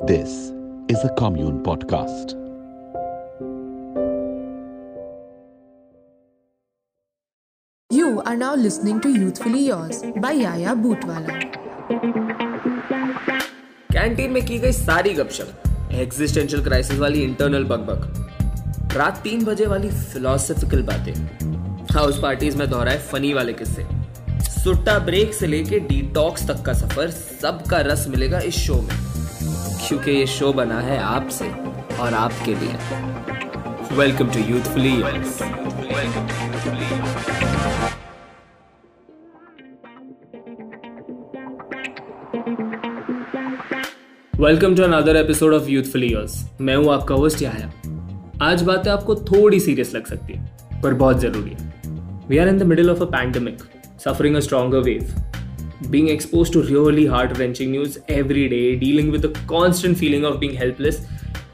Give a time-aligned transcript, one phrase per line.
[0.00, 0.52] This
[0.88, 2.34] is a Commune Podcast.
[7.90, 11.34] You are now listening to Youthfully Yours by Yaya Bootwala.
[13.92, 19.90] Canteen में की गई सारी गपशप existential crisis वाली इंटरनल बकबक रात तीन बजे वाली
[19.90, 21.12] फिलोसफिकल बातें
[21.94, 23.86] हाउस पार्टीज़ में दोहराए फनी वाले किस्से
[24.62, 29.07] सुट्टा ब्रेक से लेके डिटॉक्स तक का सफ़र सबका रस मिलेगा इस शो में
[29.88, 31.48] क्योंकि ये शो बना है आपसे
[31.96, 32.72] और आपके लिए।
[33.96, 34.90] Welcome to youthfully
[44.34, 46.04] welcome to another episode of youthful
[46.60, 47.70] मैं हूँ आपका होस्ट याया
[48.42, 51.72] आज बातें आपको थोड़ी सीरियस लग सकती है, पर बहुत ज़रूरी है।
[52.28, 53.62] We are in the middle of a pandemic
[54.04, 55.14] suffering a stronger wave
[55.86, 60.40] being exposed to really heart wrenching news every day, dealing with the constant feeling of
[60.40, 61.00] being helpless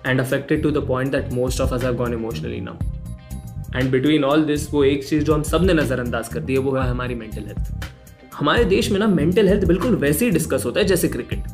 [0.06, 2.82] and affected to the point that most of us have gone emotionally numb.
[3.76, 6.76] And between all this वो एक चीज़ जो हम सबने नज़रअंदाज कर दी है वो
[6.76, 7.84] है हमारी मेंटल हेल्थ
[8.34, 11.44] हमारे देश में ना मेंटल हेल्थ बिल्कुल वैसे ही डिस्कस होता है जैसे क्रिकेट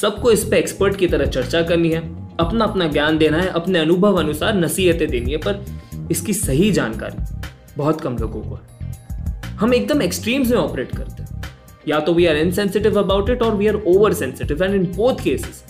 [0.00, 2.00] सबको इस पे एक्सपर्ट की तरह चर्चा करनी है
[2.36, 5.64] अपना अपना ज्ञान देना है अपने अनुभव अनुसार नसीहतें देनी है पर
[6.10, 7.24] इसकी सही जानकारी
[7.76, 8.62] बहुत कम लोगों को है।
[9.56, 11.33] हम एकदम एक्सट्रीम्स में ऑपरेट करते हैं।
[11.88, 15.22] या तो we are insensitive about it और we are over sensitive and in both
[15.24, 15.64] cases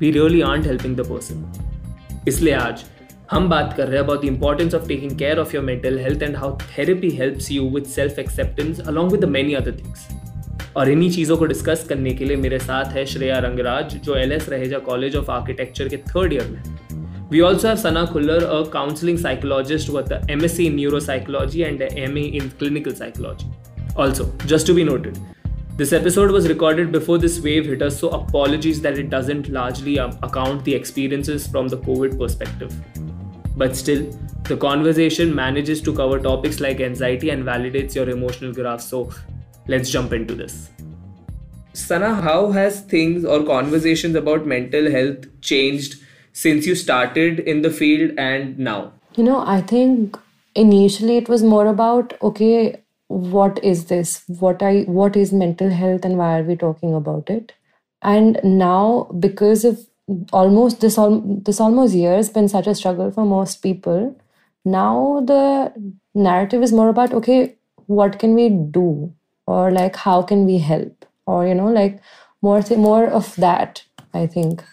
[0.00, 2.84] we really aren't helping the person इसलिए आज
[3.30, 6.22] हम बात कर रहे हैं about the importance of taking care of your mental health
[6.22, 10.08] and how therapy helps you with self acceptance along with many other things
[10.76, 14.32] और इन्हीं चीज़ों को डिस्कस करने के लिए मेरे साथ है श्रेया रंगराज जो L
[14.32, 16.62] S Raheja college of architecture के थर्ड ईयर में।
[17.32, 22.14] We also have Sana Khullar, a counseling psychologist with an MSc in neuropsychology and an
[22.14, 23.50] MA in clinical psychology.
[24.00, 25.18] Also, just to be noted,
[25.76, 29.98] this episode was recorded before this wave hit us, so apologies that it doesn't largely
[29.98, 32.74] um, account the experiences from the COVID perspective.
[33.58, 34.10] But still,
[34.44, 38.80] the conversation manages to cover topics like anxiety and validates your emotional graph.
[38.80, 39.12] So,
[39.68, 40.70] let's jump into this.
[41.74, 45.96] Sana, how has things or conversations about mental health changed
[46.32, 48.94] since you started in the field and now?
[49.14, 50.18] You know, I think
[50.54, 54.22] initially it was more about okay, what is this?
[54.28, 57.52] What I what is mental health and why are we talking about it?
[58.02, 59.80] And now because of
[60.32, 64.16] almost this all this almost year has been such a struggle for most people.
[64.64, 65.72] Now the
[66.14, 67.56] narrative is more about okay,
[67.86, 69.12] what can we do?
[69.46, 71.04] Or like how can we help?
[71.26, 72.00] Or you know, like
[72.42, 73.82] more th- more of that,
[74.14, 74.64] I think.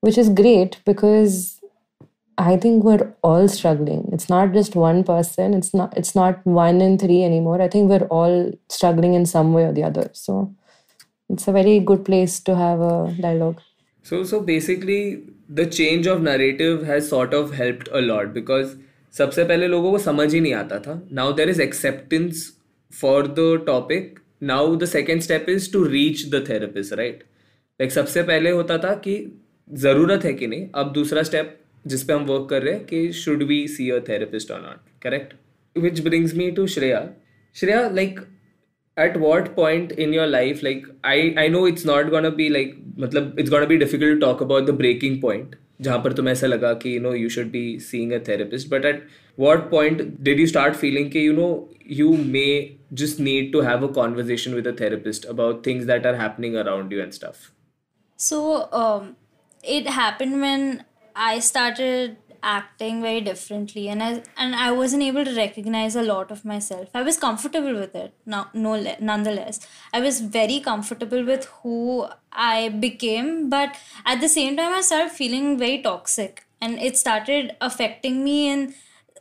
[0.00, 1.55] Which is great because
[2.37, 4.09] I think we're all struggling.
[4.11, 5.53] It's not just one person.
[5.53, 7.61] It's not it's not one in three anymore.
[7.61, 10.09] I think we're all struggling in some way or the other.
[10.13, 10.53] So
[11.29, 13.61] it's a very good place to have a dialogue.
[14.05, 18.75] So, so basically, the change of narrative has sort of helped a lot because
[19.13, 22.51] सबसे पहले लोगों को समझ ही नहीं आता था now there is acceptance
[23.01, 27.23] for the topic now the second step is to reach the therapist right
[27.81, 29.15] like सबसे पहले होता था कि
[29.69, 33.12] ज़रूरत है कि नहीं अब दूसरा स्टेप जिस पे हम वर्क कर रहे हैं कि
[33.14, 35.34] should we see a therapist और not correct
[35.76, 37.08] which brings me to Shreya
[37.56, 38.20] Shreya like
[38.96, 42.74] at what point in your life like I I know it's not gonna be like
[42.98, 46.46] मतलब it's gonna be difficult to talk about the breaking point जहाँ पर तुम्हें ऐसा
[46.46, 49.06] लगा कि you know you should be seeing a therapist but at
[49.38, 51.48] what point did you start feeling कि you know
[51.90, 52.46] you may
[53.00, 56.92] just need to have a conversation with a therapist about things that are happening around
[56.92, 57.48] you and stuff
[58.18, 58.42] so
[59.64, 60.84] it happen happened
[61.16, 66.30] I started acting very differently, and I and I wasn't able to recognize a lot
[66.30, 66.90] of myself.
[66.94, 68.12] I was comfortable with it.
[68.26, 69.60] No, le- nonetheless,
[69.92, 75.10] I was very comfortable with who I became, but at the same time, I started
[75.10, 78.74] feeling very toxic, and it started affecting me in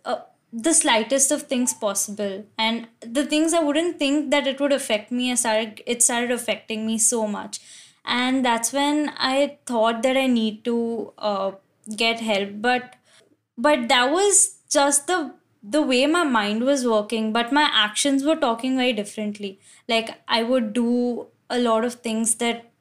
[0.03, 0.17] uh,
[0.51, 5.11] the slightest of things possible and the things i wouldn't think that it would affect
[5.11, 7.59] me I started it started affecting me so much
[8.05, 11.51] and that's when i thought that i need to uh,
[11.97, 12.95] get help but
[13.57, 15.33] but that was just the
[15.63, 19.59] the way my mind was working but my actions were talking very differently.
[19.87, 22.71] Like i would do a lot of things that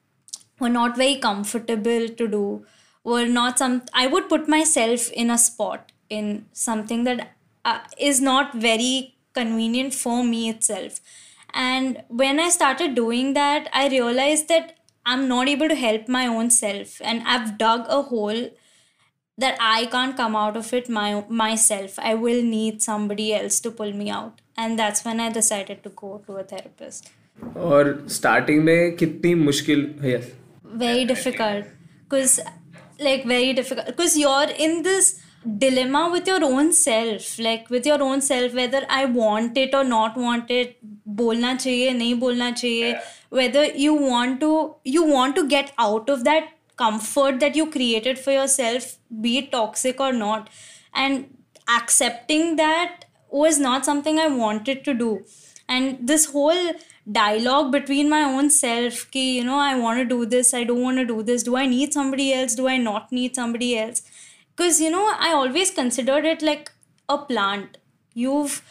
[0.61, 2.67] were not very comfortable to do
[3.05, 7.31] were not some i would put myself in a spot in something that
[7.65, 11.01] uh, is not very convenient for me itself.
[11.53, 14.77] And when i started doing that i realized that
[15.07, 18.41] i'm not able to help my own self and i've dug a hole
[19.38, 21.08] that i can't come out of it my
[21.44, 25.82] myself i will need somebody else to pull me out and that's when i decided
[25.84, 27.10] to go to a therapist
[27.58, 30.26] और starting में कितनी मुश्किल yes
[30.82, 31.70] very difficult
[32.04, 32.40] because
[33.08, 35.12] like very difficult because you're in this
[35.64, 39.84] dilemma with your own self like with your own self whether i want it or
[39.84, 40.76] not want it
[41.22, 42.92] bolna chahiye nahi bolna chahiye
[43.40, 44.52] whether you want to
[44.98, 49.53] you want to get out of that comfort that you created for yourself be it
[49.53, 50.51] toxic or not.
[50.95, 51.37] And
[51.69, 55.25] accepting that was not something i wanted to do.
[55.69, 56.73] And this whole
[57.11, 60.81] dialogue between my own self ki you know i want to do this i don't
[60.81, 64.03] want to do this do i need somebody else do i not need somebody else?
[64.57, 66.71] Because you know i always considered it like
[67.09, 67.79] a plant.
[68.15, 68.63] You've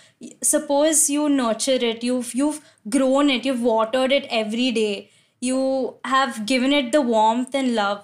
[0.41, 5.11] suppose you nurture it you've you've grown it you've watered it every day
[5.49, 5.61] you
[6.15, 8.01] have given it the warmth and love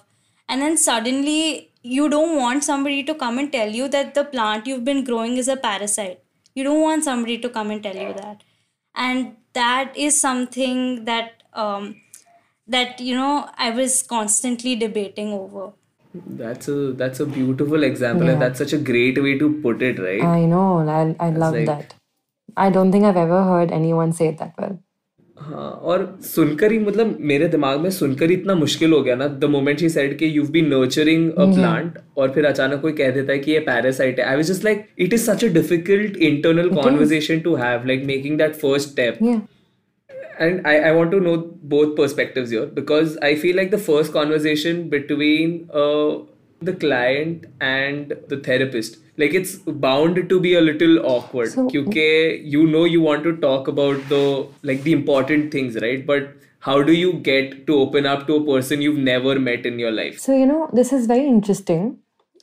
[0.47, 4.68] and then suddenly you don't want somebody to come and tell you that the plant
[4.71, 6.19] you've been growing is a parasite
[6.56, 8.47] you don't want somebody to come and tell you that
[8.95, 11.95] and that is something that um,
[12.68, 15.71] that you know I was constantly debating over.
[16.13, 20.00] That's a that's a beautiful example, and that's such a great way to put it,
[20.00, 20.24] right?
[20.24, 20.80] I know.
[20.80, 21.95] I, I love like- that.
[22.57, 24.80] I don't think I've ever heard anyone say it that well.
[25.39, 29.45] हाँ और सुनकर ही मतलब मेरे दिमाग में सुनकर इतना मुश्किल हो गया ना द
[29.50, 33.31] मोमेंट शी सेड कि you be nurturing a plant और फिर अचानक कोई कह देता
[33.33, 36.69] है कि ये पैरासाइट है। I was just like it is such a difficult internal
[36.75, 39.18] conversation to have like making that first step
[40.44, 41.31] and I, I want to know
[41.71, 46.12] both perspectives here because I feel like the first conversation between uh,
[46.62, 49.56] the client and the therapist like it's
[49.86, 54.04] bound to be a little awkward So- because you know you want to talk about
[54.13, 54.24] the
[54.71, 56.30] like the important things right but
[56.68, 59.92] how do you get to open up to a person you've never met in your
[59.92, 62.00] life So, you know, this is very interesting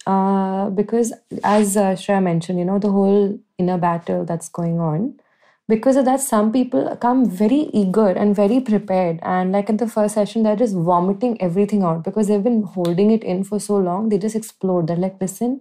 [0.07, 1.13] uh, because,
[1.45, 5.15] as uh, Shreya mentioned, you know, the whole inner battle that's going on.
[5.69, 9.19] Because of that, some people come very eager and very prepared.
[9.23, 13.11] And, like in the first session, they're just vomiting everything out because they've been holding
[13.11, 14.09] it in for so long.
[14.09, 14.87] They just explode.
[14.87, 15.61] They're like, listen,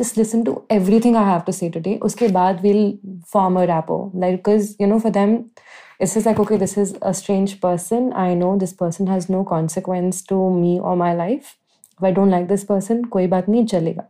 [0.00, 1.98] just listen to everything I have to say today.
[2.08, 2.84] Uske baad we'll
[3.32, 4.10] form a rapport.
[4.14, 5.50] Like, because, you know, for them,
[5.98, 8.12] it's just like, okay, this is a strange person.
[8.14, 11.56] I know this person has no consequence to me or my life.
[11.98, 14.06] If I don't like this person, koi baat nahi chalega.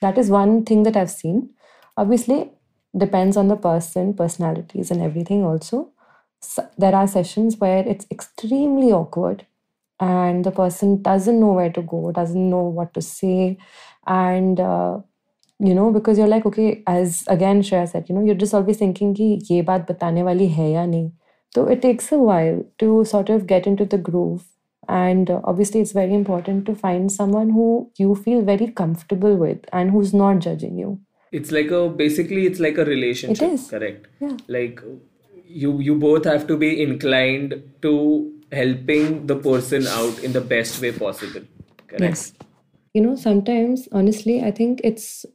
[0.00, 1.50] That is one thing that I've seen.
[1.96, 2.38] Obviously,
[3.04, 5.90] depends on the person, personalities, and everything also.
[6.40, 9.46] So, there are sessions where it's extremely awkward
[9.98, 13.58] and the person doesn't know where to go, doesn't know what to say.
[14.06, 14.98] And, uh,
[15.58, 18.76] you know because you're like okay as again Shreya said you know you're just always
[18.76, 21.12] thinking ki ye baat batane wali hai ya nahi.
[21.54, 24.44] So it takes a while to sort of get into the groove.
[24.88, 29.90] And obviously it's very important to find someone who you feel very comfortable with and
[29.90, 31.00] who's not judging you.
[31.32, 33.66] It's like a basically it's like a relationship it is.
[33.70, 34.06] correct?
[34.20, 34.36] Yeah.
[34.48, 34.80] Like
[35.46, 37.94] you you both have to be inclined to
[38.52, 41.40] helping the person out in the best way possible
[41.88, 42.02] correct?
[42.02, 42.32] Yes.
[42.94, 45.26] You know sometimes honestly i think it's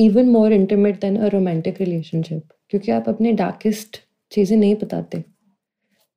[0.00, 4.00] even more intimate than a romantic relationship क्योंकि आप अपने darkest
[4.32, 5.18] चीज़ें नहीं बताते।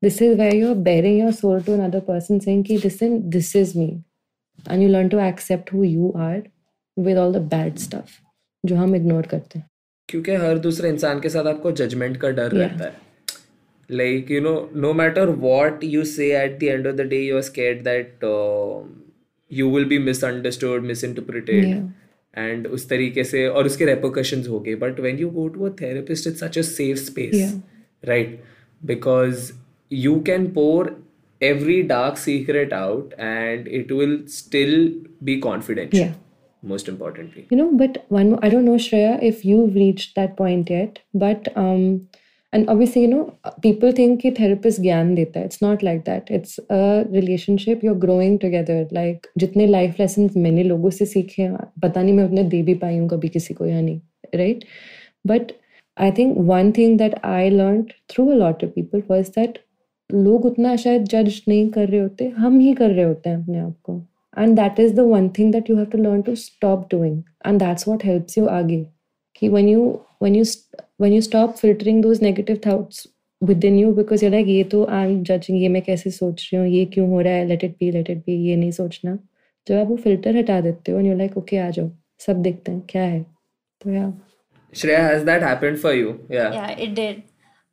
[0.04, 2.76] This is where you're baring your soul to another person saying कि
[3.06, 3.88] in this is me
[4.72, 6.42] and you learn to accept who you are
[6.98, 8.20] with all the bad stuff
[8.64, 9.68] जो हम ignore करते हैं।
[10.10, 12.60] क्योंकि हर दूसरे इंसान के साथ आपको जजमेंट का डर yeah.
[12.60, 13.02] रहता है।
[13.90, 17.36] Like you know no matter what you say at the end of the day you
[17.36, 18.24] are scared that
[19.52, 21.66] you will be be misunderstood misinterpreted.
[21.66, 21.84] Yeah.
[22.38, 24.76] And उस तरीके से और उसके रेपोकशन हो गए.
[24.76, 27.62] But when you go to a therapist it such a space
[28.06, 28.40] right
[28.86, 29.52] because
[29.92, 31.08] you can pour
[31.44, 35.96] every dark secret out and it will still be confident
[36.66, 37.46] most importantly.
[37.52, 41.00] You know but one more i don't know shreya if you've reached that point yet
[41.24, 41.82] but um
[42.54, 43.24] and obviously you know
[43.62, 45.46] people think कि therapist ज्ञान देता है.
[45.46, 46.78] It's not like that it's a
[47.12, 52.02] relationship you are growing together like जितने life lesson मैंने लोगों से सीखे हैं, पता
[52.02, 54.00] नहीं मैं उतने दे भी पाई हूँ कभी किसी को या नहीं
[54.36, 54.64] right
[55.28, 55.52] but
[55.98, 59.60] I think one thing that I learn through a lot of people was that
[60.10, 63.60] लोग उतना शायद जज नहीं कर रहे होते, हम ही कर रहे होते हैं अपने
[63.60, 64.02] आप को.
[64.38, 67.60] And that is the one thing that you have to learn to stop doing and
[67.60, 68.86] that's what helps you आगे.
[69.36, 70.46] कि one you when you
[71.04, 73.08] when you stop filtering those negative thoughts
[73.42, 76.68] within you because you're like ये तो I'm judging ये मैं कैसे सोच रही हूँ
[76.74, 79.18] ये क्यों हो रहा है let it be let it be ये नहीं सोचना
[79.68, 81.90] जब आप वो filter हटा देते हो and you're like okay आ जाओ
[82.28, 83.22] सब देखते हैं क्या है
[83.82, 84.12] तो yeah
[84.82, 87.24] shreya has that happened for you yeah yeah it did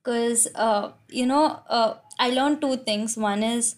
[0.02, 0.90] because uh,
[1.20, 1.44] you know
[1.78, 3.70] uh, i learned two things one is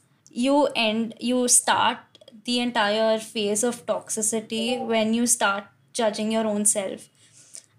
[0.46, 5.68] you end you start the entire phase of toxicity when you start
[6.00, 7.11] judging your own self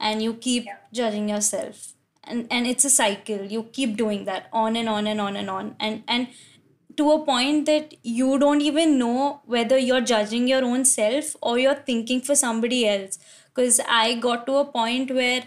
[0.04, 0.68] and you keep
[1.02, 1.94] judging yourself.
[2.24, 3.46] And and it's a cycle.
[3.54, 5.76] You keep doing that on and on and on and on.
[5.80, 6.28] And and
[6.98, 11.58] to a point that you don't even know whether you're judging your own self or
[11.58, 13.20] you're thinking for somebody else.
[13.54, 15.44] Because i got to a point where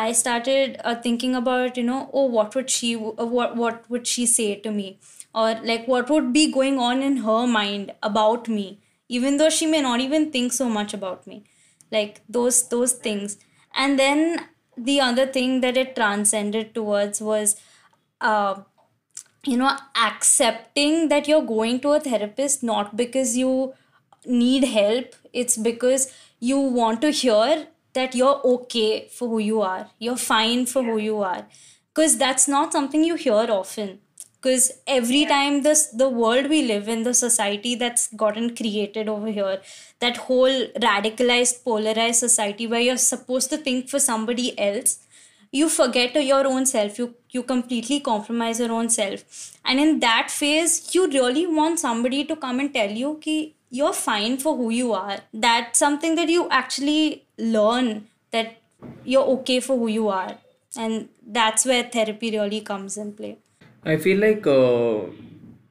[0.00, 4.06] i started uh, thinking about you know oh what would she uh, what what would
[4.14, 4.88] she say to me?
[5.34, 8.68] Or like what would be going on in her mind about me?
[9.08, 11.44] Even though she may not even think so much about me.
[11.98, 13.38] Like those those things
[13.78, 17.56] and then the other thing that it transcended towards was
[18.20, 18.60] uh,
[19.44, 23.72] you know accepting that you're going to a therapist not because you
[24.26, 29.90] need help it's because you want to hear that you're okay for who you are.
[29.98, 31.46] You're fine for who you are.
[31.94, 34.00] Because that's not something you hear often
[34.40, 39.28] because every time this the world we live in the society that's gotten created over
[39.38, 39.60] here
[40.00, 44.98] that whole radicalized polarized society where you're supposed to think for somebody else
[45.50, 46.98] you forget your own self.
[46.98, 49.54] You you completely compromise your own self.
[49.64, 53.92] And in that phase you really want somebody to come and tell you ki you're
[53.92, 55.18] fine for who you are.
[55.32, 58.56] That's something that you actually learn that
[59.04, 60.38] you're okay for who you are.
[60.76, 63.36] And that's where therapy really comes in play
[63.85, 65.01] I feel like uh,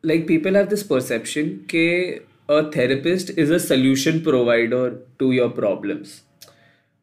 [0.03, 6.23] like people have this perception that a therapist is a solution provider to your problems.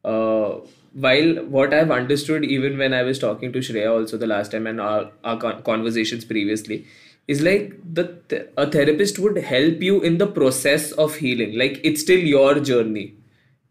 [0.04, 0.60] Uh,
[0.92, 4.66] while what I've understood, even when I was talking to Shreya also the last time
[4.66, 6.86] and our, our con- conversations previously,
[7.28, 11.56] is like the th- a therapist would help you in the process of healing.
[11.56, 13.14] Like it's still your journey.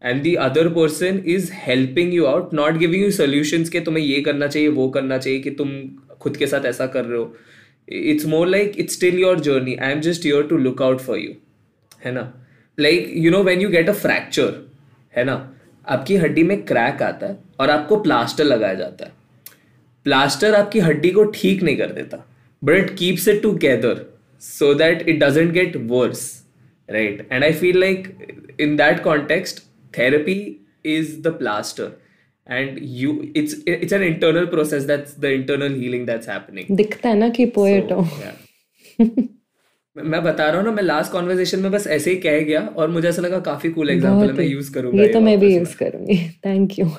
[0.02, 4.20] And the other person is helping you out not giving you solutions के तुम्हें ये
[4.20, 5.72] करना चाहिए वो करना चाहिए कि तुम
[6.25, 7.35] खुद के साथ ऐसा कर रहे हो।
[7.89, 11.17] It's more like it's still your journey I am just your to look out for
[11.17, 11.33] you
[12.05, 12.31] है ना?
[12.77, 14.53] Like you know when you get a fracture
[15.13, 15.35] है ना?
[15.87, 19.11] आपकी हड्डी में क्रैक आता है और आपको प्लास्टर लगाया जाता है।
[20.05, 22.17] प्लास्टर आपकी हड्डी को ठीक नहीं कर देता।
[22.61, 24.05] But it keeps it together
[24.41, 26.23] so that it doesn't get worse
[26.89, 28.07] right and I feel like
[28.59, 29.59] in that context
[29.97, 30.39] therapy
[30.85, 31.89] is the plaster.
[32.47, 37.15] And you it's it's an internal process that's the internal healing that's happening दिखता है
[37.19, 38.01] ना कि poet हो.
[39.95, 42.89] मैं बता रहा हूँ ना मैं लास्ट कॉन्वर्सेशन में बस ऐसे ही कह गया और
[42.89, 45.55] मुझे ऐसा लगा काफ़ी कूल एग्जांपल है मैं ही। यूज़ करूँगा ये तो मैं भी
[45.55, 46.89] यूज़ करूँगी thank you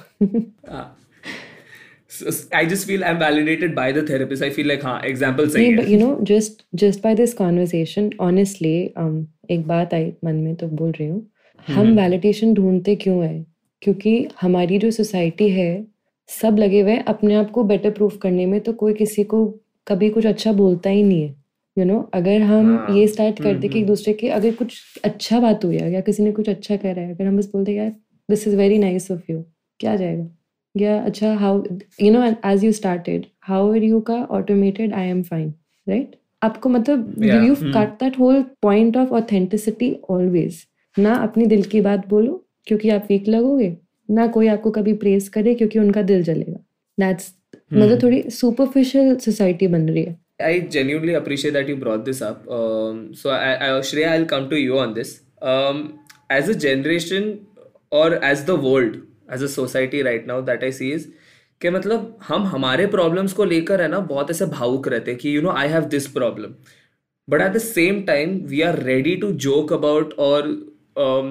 [2.09, 4.43] So, I just feel I'm validated by the therapist.
[4.43, 8.11] I feel like हाँ example सही है but you know just just by this conversation
[8.27, 9.17] honestly um,
[9.51, 11.27] एक बात आई मन में तो बोल रही हूँ
[11.69, 13.35] हम वैलिडेशन ढूंढते क्यों है
[13.83, 15.87] क्योंकि हमारी जो सोसाइटी है
[16.29, 19.61] सब लगे हुए हैं अपने आप को बेटर प्रूफ करने में तो कोई किसी को
[19.87, 21.29] कभी कुछ अच्छा बोलता ही नहीं है
[21.79, 24.55] यू you नो know, अगर हम हाँ, ये स्टार्ट करते कि एक दूसरे के अगर
[24.55, 27.47] कुछ अच्छा बात हुई है या किसी ने कुछ अच्छा करा है अगर हम बस
[27.47, 27.91] बोलते यार
[28.31, 29.45] this is very nice of you
[29.81, 30.29] क्या जाएगा?
[30.77, 31.65] या अच्छा how
[32.03, 35.55] you know as you started how are you का automated I am fine
[35.89, 37.55] right आपको मतलब you.
[37.55, 40.67] Cut that whole point of authenticity always
[40.99, 43.77] ना अपनी दिल की बात बोलो क्योंकि आप वीक लगोगे।
[44.11, 46.59] ना कोई आपको कभी प्रेस करे क्योंकि उनका दिल जलेगा।
[47.01, 47.33] दैट्स
[47.73, 52.49] मतलब थोड़ी सुपरफिशियल सोसाइटी बन रही है। I genuinely appreciate that you brought this up.
[52.57, 55.13] Um, so, I, I, Shreya, I'll come to you on this.
[55.53, 55.79] Um,
[56.31, 57.47] as a generation
[57.91, 61.07] or as the world, as a society right now, that I see is
[61.61, 65.37] कि मतलब हम हमारे problems को लेकर है ना बहुत ऐसे भावुक रहते हैं कि
[65.37, 66.55] you know I have this problem
[67.31, 70.49] but at the same time we are ready to joke about और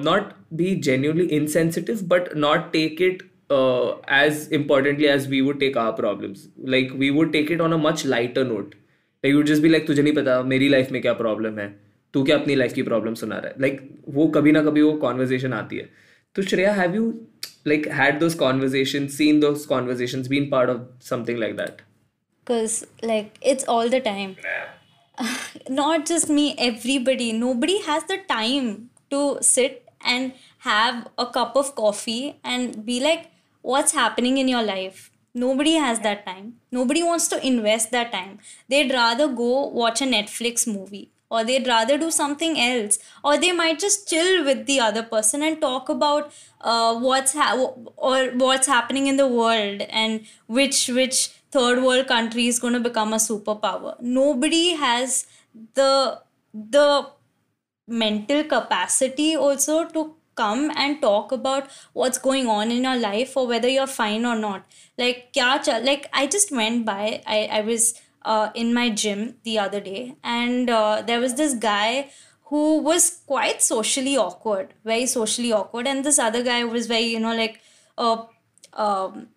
[0.04, 3.23] not B genuinely insensitive but not take it
[3.57, 7.73] uh, as importantly as we would take our problems like we would take it on
[7.73, 8.75] a much lighter note
[9.23, 11.67] like you would just be like तुझे नहीं पता मेरी life में क्या problem है
[12.13, 13.81] तू क्या अपनी लाइफ की प्रॉब्लम सुना रहा है लाइक
[14.15, 15.89] वो कभी ना कभी वो कॉन्वर्जेशन आती है
[16.35, 17.11] तो Shreya have you
[17.69, 21.81] like had those conversations seen those conversations been part of something like that
[22.45, 22.77] because
[23.09, 24.31] like it's all the time
[25.69, 31.74] not just me everybody nobody has the time to sit and have a cup of
[31.74, 33.30] coffee and be like
[33.62, 35.10] what's happening in your life?
[35.34, 36.54] Nobody has that time.
[36.72, 38.38] Nobody wants to invest that time.
[38.68, 43.52] They'd rather go watch a netflix movie or they'd rather do something else or they
[43.52, 48.66] might just chill with the other person and talk about uh, what's ha- or what's
[48.66, 53.16] happening in the world and which which third world country is going to become a
[53.16, 54.00] superpower.
[54.00, 55.26] Nobody has
[55.74, 56.20] the
[56.54, 57.08] the
[57.86, 63.46] mental capacity also to come and talk about what's going on in your life or
[63.46, 64.66] whether you're fine or not.
[64.98, 69.36] Like kya cha- like i just went by i i was uh, in my gym
[69.44, 72.10] the other day and uh, there was this guy
[72.50, 77.20] who was quite socially awkward very socially awkward and this other guy was very you
[77.20, 77.60] know like
[77.98, 78.24] a
[78.74, 79.28] um,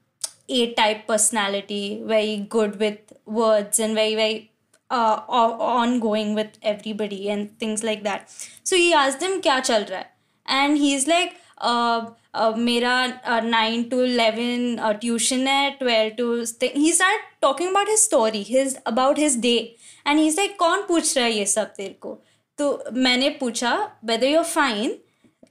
[0.49, 4.48] a type personality very good with words and very very
[4.90, 8.28] uh, o- ongoing with everybody and things like that.
[8.62, 10.10] So he asked him, "Kya chal raha hai?"
[10.46, 16.28] And he's like, uh, uh, मेरा uh, 9 to 11 uh, tuition है 12 to
[16.60, 19.58] th- he started talking about his story his about his day
[20.06, 22.18] and he's like कौन पूछ रहा है ये सब तेरे को
[22.58, 22.68] तो
[23.06, 23.72] मैंने पूछा
[24.10, 24.90] whether you're fine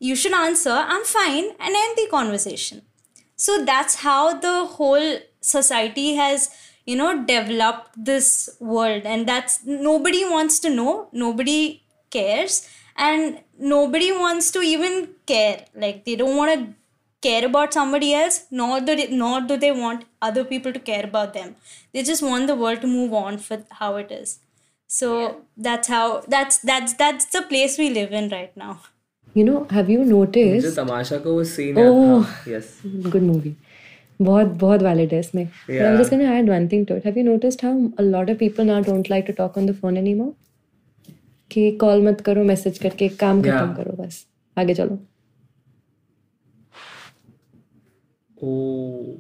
[0.10, 2.82] you should answer I'm fine and end the conversation
[3.46, 5.10] so that's how the whole
[5.54, 6.50] society has
[6.88, 8.28] you know developed this
[8.60, 10.94] world and that's nobody wants to know
[11.26, 11.60] nobody
[12.18, 12.56] cares
[13.08, 13.40] and
[13.76, 14.96] nobody wants to even
[15.34, 16.74] care like they don't want to
[17.28, 21.04] care about somebody else nor do they, nor do they want other people to care
[21.06, 21.56] about them
[21.94, 24.40] they just want the world to move on for how it is
[24.88, 25.12] so
[25.58, 28.74] that's how that's that's that's the place we live in right now
[29.36, 30.76] You know, have you मुझे noticed?
[30.80, 32.18] तमाशा का वो scene Oh.
[32.24, 32.68] है yes
[33.14, 33.54] Good movie.
[34.22, 35.46] बहुत बहुत valid है इसमें.
[35.46, 36.20] But I was just Yeah.
[36.20, 37.06] gonna add one thing to it.
[37.10, 37.74] Have you noticed how
[38.04, 40.32] a lot of people now don't like to talk on the phone anymore?
[41.52, 43.76] कि call मत करो message करके एक काम खत्म Yeah.
[43.78, 44.26] करो बस
[44.58, 45.00] आगे चलो
[48.46, 49.18] Oh,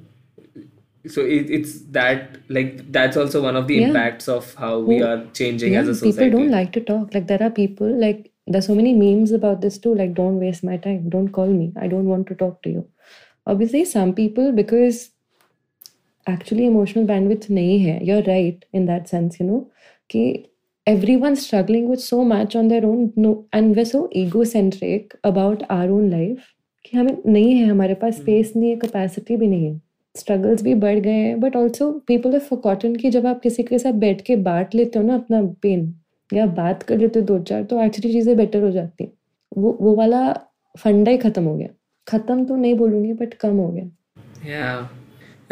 [1.07, 3.87] so it, it's that like that's also one of the Yeah.
[3.87, 6.31] impacts of how we Who- are changing yeah, as a people society.
[6.37, 7.13] don't like to talk.
[7.17, 8.25] Like there are people like
[8.55, 9.93] there's so many memes about this too.
[10.01, 11.05] Like don't waste my time.
[11.15, 11.67] Don't call me.
[11.85, 12.83] I don't want to talk to you.
[13.48, 15.10] Obviously, some people because
[16.26, 17.98] actually emotional bandwidth nahi hai.
[18.02, 19.40] You're right in that sense.
[19.40, 19.60] You know,
[20.10, 20.46] कि
[20.86, 23.12] everyone's struggling with so much on their own.
[23.16, 28.14] No, and we're so egocentric about our own life कि हमें नहीं है हमारे पास
[28.16, 29.80] space नहीं है capacity भी नहीं है
[30.14, 33.78] स्ट्रगल्स भी बढ़ गए हैं but also people have forgotten कि जब आप किसी के
[33.78, 35.82] साथ बैठ के बांट लेते हो ना अपना पेन
[36.30, 39.12] या बात कर लेते हो दो चार तो एक्चुअली चीज़ें बेटर हो जाती हैं
[39.56, 40.22] वो वो वाला
[40.84, 41.68] फंडा ही खत्म हो गया
[42.08, 43.90] खत्म तो नहीं बोलूँगी बट कम हो गया।
[44.46, 44.86] Yeah.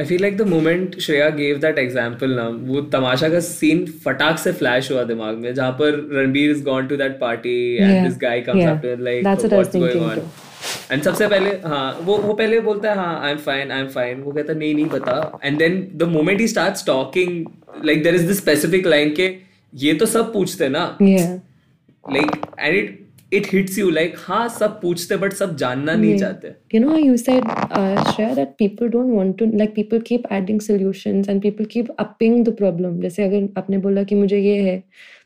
[0.00, 4.38] I feel like the moment Shreya gave that example ना वो तमाशा का सीन फटाक
[4.38, 8.18] से फ्लैश हुआ दिमाग में जहाँ पर Ranbir is gone to that party and this
[8.22, 10.20] guy comes after like what's going on
[10.92, 13.88] and सबसे पहले हाँ वो वो पहले बोलता है हाँ I am fine I am
[13.88, 17.46] fine वो कहता नहीं नहीं पता and then the moment he start talking
[17.84, 19.34] like there is this specific line के
[19.72, 22.30] ये तो सब पूछते ना। Like
[22.60, 26.20] and it it it hits you like हाँ सब पूछते but सब जानना नहीं Yeah.
[26.20, 30.26] चाहते You know you said, uh, Shreya, that people don't want to, like people keep
[30.30, 33.00] adding solutions and people keep upping the problem.
[33.02, 34.82] जैसे अगर आपने बोला कि मुझे ये है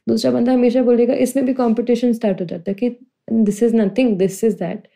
[0.09, 2.97] दूसरा बंदा हमेशा बोलेगा इसमें भी कंपटीशन स्टार्ट हो जाता है कि
[3.33, 4.89] this is nothing this is that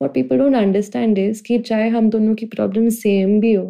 [0.00, 3.64] what people don't understand is कि चाहे हम दोनों की प्रॉब्लम सेम भी हो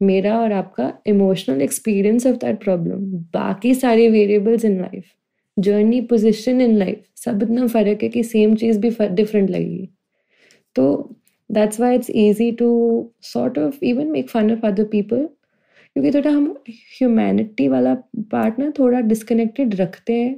[0.00, 5.04] मेरा और आपका emotional experience of that problem बाकी सारे variables in life
[5.58, 9.88] journey position in life सब इतना फ़र्क है कि सेम चीज़ भी डिफरेंट लगेगी।
[10.76, 11.16] तो
[11.50, 12.68] that's why it's easy to
[13.22, 15.28] sort of even make fun of other people
[15.96, 17.94] क्योंकि थोड़ा हम ह्यूमैनिटी वाला
[18.32, 20.36] पार्ट ना थोड़ा डिस्कनेक्टेड रखते हैं।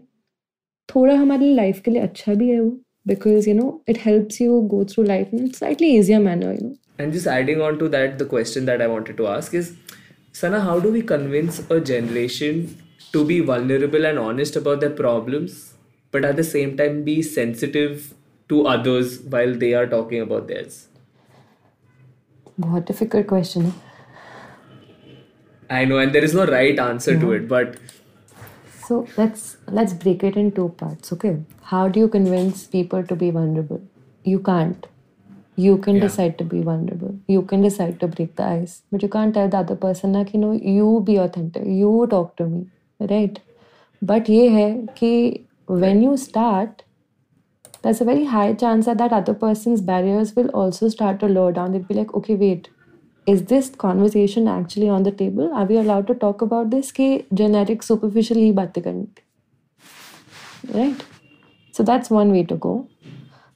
[0.94, 2.70] थोड़ा हमारी लाइफ के लिए अच्छा भी है वो
[3.08, 6.74] because you know it helps you go through life in slightly easier manner you know
[7.00, 9.66] And just adding on to that, the question that I wanted to ask is,
[10.38, 12.56] Sana, how do we convince a generation
[13.12, 15.74] to be vulnerable and honest about their problems,
[16.10, 18.14] but at the same time be sensitive
[18.48, 20.88] to others while they are talking about theirs?
[22.56, 23.74] What difficult question.
[25.70, 27.20] I know, and there is no right answer yeah.
[27.20, 27.76] to it, but
[28.86, 31.36] so let's let's break it in two parts, okay?
[31.62, 33.82] How do you convince people to be vulnerable?
[34.24, 34.86] You can't.
[35.56, 36.02] You can yeah.
[36.02, 37.18] decide to be vulnerable.
[37.26, 40.32] You can decide to break the ice, but you can't tell the other person like
[40.32, 41.66] you know you be authentic.
[41.66, 42.66] You talk to me.
[42.99, 43.39] right?
[44.03, 46.83] But ये है कि when you start,
[47.81, 51.51] there's a very high chance that that other person's barriers will also start to lower
[51.51, 51.71] down.
[51.71, 52.69] They'll be like, okay, wait,
[53.27, 55.53] is this conversation actually on the table?
[55.53, 56.91] Are we allowed to talk about this?
[56.91, 59.23] कि generic superficial ही बातें करनी थी.
[60.75, 61.05] right?
[61.71, 62.87] So that's one way to go.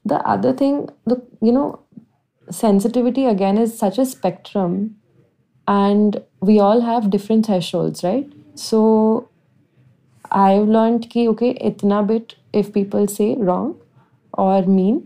[0.05, 1.79] The other thing, the you know,
[2.49, 4.95] sensitivity again is such a spectrum,
[5.67, 8.31] and we all have different thresholds, right?
[8.55, 9.29] So
[10.32, 13.74] I have learn कि okay इतना bit if people say wrong
[14.38, 15.02] और mean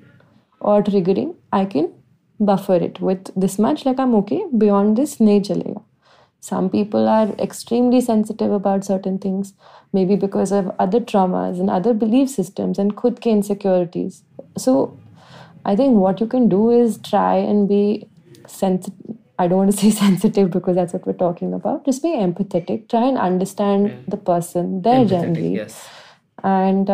[0.61, 1.89] और triggering I can
[2.41, 5.81] buffer it with this much like I am okay beyond this नहीं चलेगा।
[6.43, 9.55] Some people are extremely sensitive about certain things
[10.07, 14.23] maybe because of other traumas and other belief systems and खुद के insecurities
[14.59, 14.77] so
[15.67, 18.07] I think what you can do is try and be
[18.51, 21.85] sensitive I don't want to say sensitive because that's what we're talking about.
[21.85, 22.89] Just be empathetic.
[22.89, 25.55] Try and understand the person, their journey.
[25.57, 25.79] yes.
[26.45, 26.91] And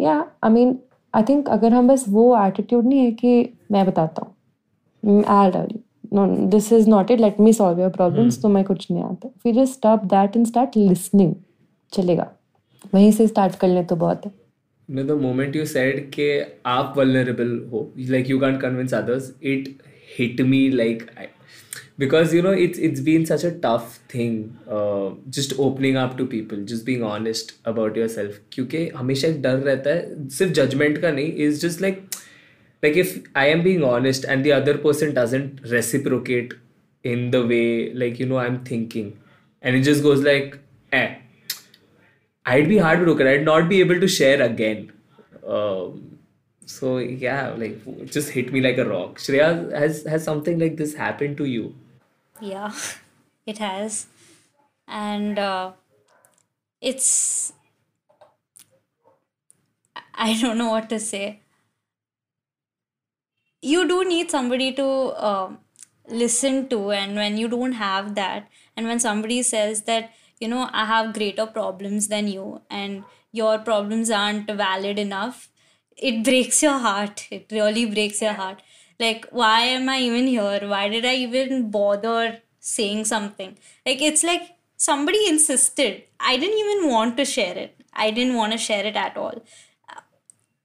[0.00, 0.12] या
[0.44, 0.78] I mean
[1.14, 5.74] I think अगर हम बस वो attitude नहीं है कि मैं बताता हूँ I tell
[5.74, 9.02] you know this is not it let me solve your problems तो मैं कुछ नहीं
[9.04, 11.34] आता we just stop that and start listening
[11.92, 12.30] चलेगा
[12.94, 14.32] वहीं से स्टार्ट कर ले तो बहुत है
[15.08, 16.24] the moment you said ke
[16.70, 17.78] aap vulnerable ho
[18.14, 19.70] like you can't convince others it
[20.16, 21.28] hit me like I,
[21.97, 26.25] because you know it's it's been such a tough thing uh, just opening up to
[26.25, 31.11] people just being honest about yourself क्योंकि हमेशा एक डर रहता है सिर्फ judgement का
[31.19, 32.01] नहीं is just like
[32.83, 36.53] like if I am being honest and the other person doesn't reciprocate
[37.13, 39.11] in the way like you know I'm thinking
[39.61, 40.59] and it just goes like
[41.01, 41.07] eh
[42.45, 43.27] I'd be heartbroken.
[43.27, 44.91] I'd not be able to share again.
[45.45, 46.19] Um,
[46.65, 49.17] so yeah, like just hit me like a rock.
[49.17, 51.75] Shreya, has has something like this happened to you?
[52.40, 52.72] Yeah,
[53.46, 54.06] it has.
[54.86, 55.72] And uh,
[56.80, 57.52] it's.
[60.14, 61.40] I don't know what to say.
[63.62, 64.86] You do need somebody to
[65.28, 65.58] um
[66.08, 70.68] listen to, and when you don't have that, and when somebody says that, you know,
[70.72, 75.48] I have greater problems than you, and your problems aren't valid enough,
[75.96, 77.26] it breaks your heart.
[77.30, 78.62] It really breaks your heart.
[78.98, 80.60] Like, why am I even here?
[80.68, 83.56] Why did I even bother saying something?
[83.84, 86.04] Like, it's like somebody insisted.
[86.20, 87.76] I didn't even want to share it.
[87.92, 89.42] I didn't want to share it at all.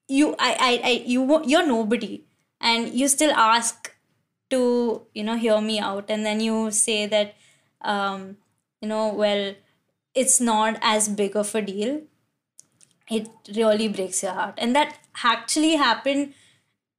[0.07, 2.23] You, I, I, I you, you're nobody,
[2.59, 3.93] and you still ask
[4.49, 7.35] to, you know, hear me out, and then you say that,
[7.81, 8.37] um,
[8.81, 9.53] you know, well,
[10.15, 12.01] it's not as big of a deal
[13.09, 16.33] it really breaks your heart and that actually happened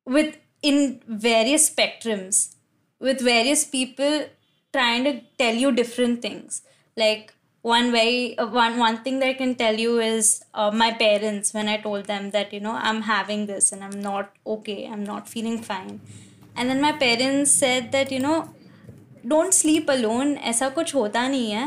[0.05, 2.55] with in various spectrums
[2.99, 4.27] with various people
[4.73, 6.63] trying to tell you different things.
[6.97, 10.91] Like one way uh, one one thing that i can tell you is uh, my
[10.93, 14.87] parents when i told them that you know i'm having this and i'm not okay
[14.87, 16.01] i'm not feeling fine.
[16.57, 18.55] And then my parents said that you know
[19.27, 21.67] don't sleep alone aisa kuch hota nahi hai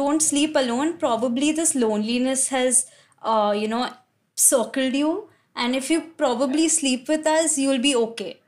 [0.00, 2.86] don't sleep alone probably this loneliness has
[3.22, 3.90] uh, you know
[4.34, 8.40] circled you and if you probably sleep with us you'll be okay.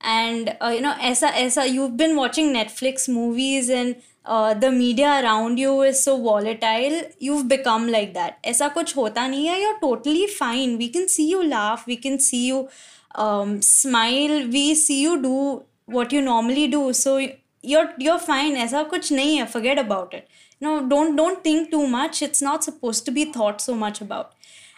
[0.00, 5.22] And uh, you know aisa aisa you've been watching netflix movies and uh, the media
[5.22, 8.42] around you is so volatile you've become like that.
[8.42, 10.76] aisa kuch hota nahi hai you're totally fine.
[10.78, 12.68] We can see you laugh we can see you
[13.14, 16.92] um, smile we see you do what you normally do.
[16.92, 17.18] So
[17.62, 18.56] you're you're fine.
[18.56, 20.28] aisa kuch nahi hai forget about it.
[20.60, 22.22] You know don't don't think too much.
[22.22, 24.32] It's not supposed to be thought so much about.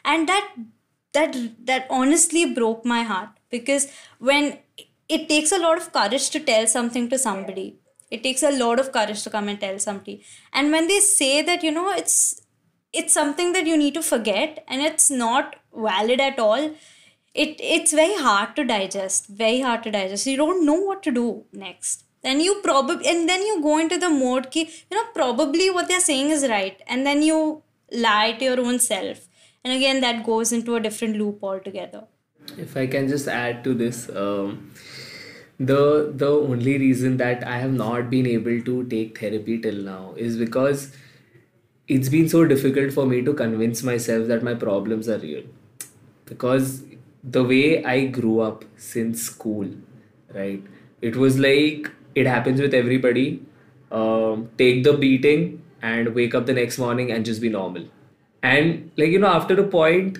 [0.04, 0.48] And that
[1.18, 1.36] that
[1.72, 3.30] that honestly broke my heart.
[3.50, 4.58] Because when
[5.08, 7.66] it takes a lot of courage to tell something to somebody
[8.10, 10.24] it takes a lot of courage to come and tell somebody.
[10.52, 12.40] And when they say that you know it's
[12.92, 16.70] it's something that you need to forget and it's not valid at all
[17.34, 20.26] it it's very hard to digest very hard to digest.
[20.26, 22.04] You don't know what to do next.
[22.22, 25.88] Then you probably and then you go into the mode ki, you know probably what
[25.88, 26.80] they're saying is right.
[26.86, 29.28] And then you lie to your own self
[29.66, 32.04] and again that goes into a different loop altogether
[32.64, 34.52] If I can just add to this, um,
[35.70, 35.78] the
[36.22, 40.36] the only reason that I have not been able to take therapy till now is
[40.42, 40.84] because
[41.96, 45.42] it's been so difficult for me to convince myself that my problems are real.
[46.32, 46.82] Because
[47.38, 49.68] the way I grew up since school,
[50.34, 50.62] right?
[51.00, 53.42] It was like it happens with everybody.
[53.90, 57.86] Um, take the beating and wake up the next morning and just be normal.
[58.42, 60.18] And like you know, after a point,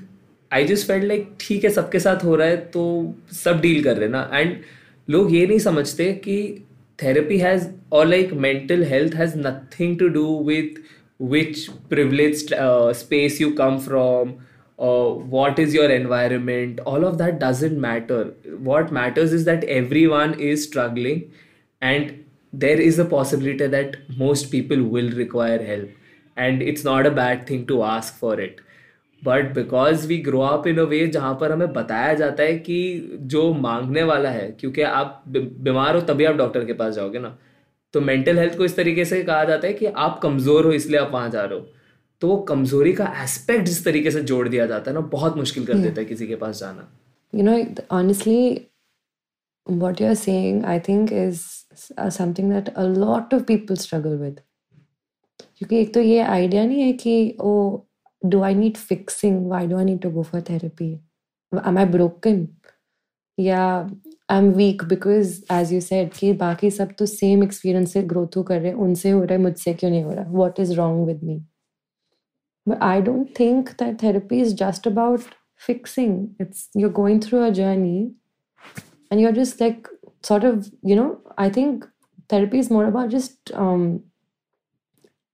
[0.53, 2.83] I just felt like ठीक है सबके साथ हो रहा है तो
[3.33, 4.57] सब deal कर रहे हैं ना एंड
[5.11, 6.37] लोग ये नहीं समझते कि
[7.03, 10.85] थेरेपी हैज़ और like mental health has nothing to do with
[11.19, 14.33] which privileged uh, space you come from
[14.79, 18.19] uh, what is your environment all of that doesn't matter
[18.67, 21.23] what matters is that everyone is struggling
[21.83, 22.13] and
[22.53, 25.89] there is a possibility that most people will require help
[26.37, 28.61] and it's not a bad thing to ask for it.
[29.23, 33.19] But because we grow up in a way जहाँ पर हमें बताया जाता है कि
[33.35, 37.37] जो मांगने वाला है क्योंकि आप बीमार हो तभी आप डॉक्टर के पास जाओगे ना।
[37.95, 41.01] तो मेंटल हेल्थ को इस तरीके से कहा जाता है कि आप कमज़ोर हो इसलिए
[41.01, 41.67] आप वहाँ जा रहे हो।
[42.23, 45.67] तो वो कमज़ोरी का एस्पेक्ट जिस तरीके से जोड़ दिया जाता है ना बहुत मुश्किल
[45.67, 46.89] कर देता है किसी के पास जाना।
[47.33, 47.59] You know
[47.91, 48.69] honestly,
[49.67, 51.41] what you're saying, I think, is
[51.99, 54.37] uh, something that a lot of people struggle with.
[55.61, 57.79] क्योंकि एक तो ये आइडिया नहीं है कि, ओ
[58.25, 60.93] do I need fixing why do I need to go for therapy
[61.53, 62.47] am I broken
[63.39, 63.63] या
[64.31, 68.37] I am weak because as you said कि बाकी सब तो सेम एक्सपीरियंस से ग्रोथ
[68.37, 70.31] हो कर रहे हैं, उनसे हो रहा है, मुझसे क्यों नहीं हो रहा?
[70.31, 71.37] What is wrong with me
[72.67, 75.21] but I don't think that therapy is just about
[75.67, 77.99] fixing it's you're going through a journey
[79.13, 79.89] and you are just like
[80.29, 81.07] sort of you know
[81.39, 81.85] I think
[82.33, 83.53] therapy is more about just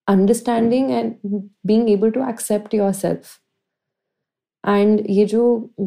[0.09, 1.15] understanding and
[1.67, 3.39] being able to accept yourself
[4.65, 5.45] and ये जो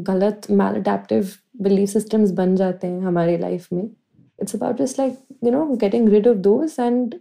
[0.09, 1.29] गलत maladaptive
[1.61, 6.09] belief systems बन जाते हैं हमारी life में it's about just like you know getting
[6.09, 7.15] rid of those and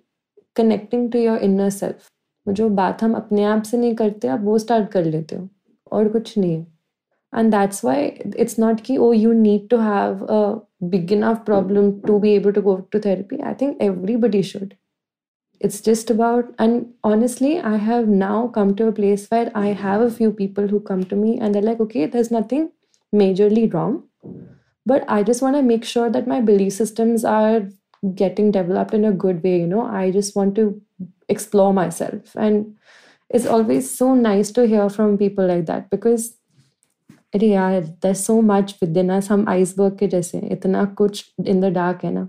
[0.57, 2.11] connecting to your inner self
[2.47, 5.49] जो बात हम अपने आप से नहीं करते, आप वो स्टार्ट कर लेते हो,
[5.93, 6.67] और कुछ नहीं है।
[7.33, 8.05] And that's why
[8.39, 10.43] it's not कि ओ you need to have a
[10.89, 14.75] big enough problem to be able to go to therapy I think everybody should
[15.65, 20.03] It's just about, and honestly, I have now come to a place where I have
[20.03, 22.71] a few people who come to me and they're like, okay, there's nothing
[23.15, 24.03] majorly wrong.
[24.87, 27.63] But I just want to make sure that my belief systems are
[28.15, 29.59] getting developed in a good way.
[29.61, 30.83] You know, I just want to
[31.29, 32.37] explore myself.
[32.37, 32.77] And
[33.31, 36.37] it's always so nice to hear from people like that because
[37.33, 39.27] yeah, there's so much within us.
[39.27, 42.27] Some iceberg ke jaise, itna kuch in the dark hai na.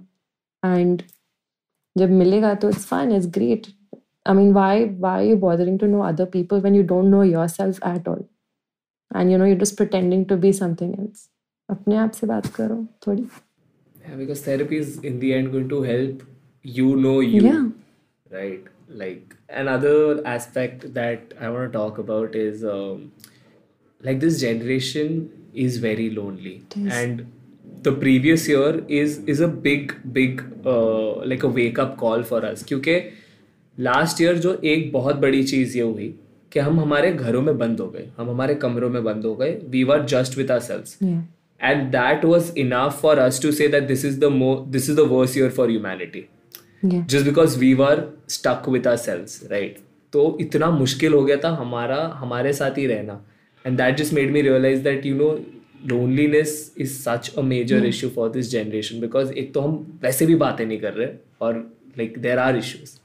[0.63, 1.03] And
[1.97, 3.67] जब मिलेगा तो it's fine it's great
[4.27, 7.87] I mean why why you bothering to know other people when you don't know yourself
[7.87, 8.23] at all
[9.15, 11.29] and you know you just pretending to be something else
[11.69, 13.27] अपने आप से बात करो थोड़ी
[14.05, 16.23] Yeah, because therapy is in the end going to help
[16.63, 17.41] you know you.
[17.41, 17.63] Yeah.
[18.29, 18.67] Right.
[18.87, 23.11] Like another aspect that I want to talk about is um,
[24.01, 26.93] like this generation is very lonely, is.
[26.93, 27.25] and
[27.87, 32.41] the previous year is is a big big uh, like a wake up call for
[32.67, 32.99] क्योंकि
[33.77, 36.13] last year जो एक बहुत बड़ी चीज़ ये हुई
[36.51, 39.51] कि हम हमारे घरों में बंद हो गए। हम हमारे कमरों में बंद हो गए।
[39.69, 44.05] We are just with ourselves and that was enough for us to say that this
[44.05, 46.25] is the mo this is the worse year for humanity
[46.85, 49.77] just because we are stuck with ourselves right
[50.13, 53.13] तो इतना मुश्किल हो गया था हमारा हमारे साथ ही रहना।
[53.65, 55.29] And that just made me realise that you know
[55.87, 60.35] loneliness is such a major issue for this generation because एक तो हम वैसे भी
[60.35, 61.07] बातें नहीं कर रहे
[61.41, 61.57] और
[61.97, 62.95] like there are issues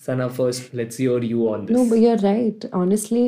[0.00, 3.26] Sana first let's see your you on this no but you are right honestly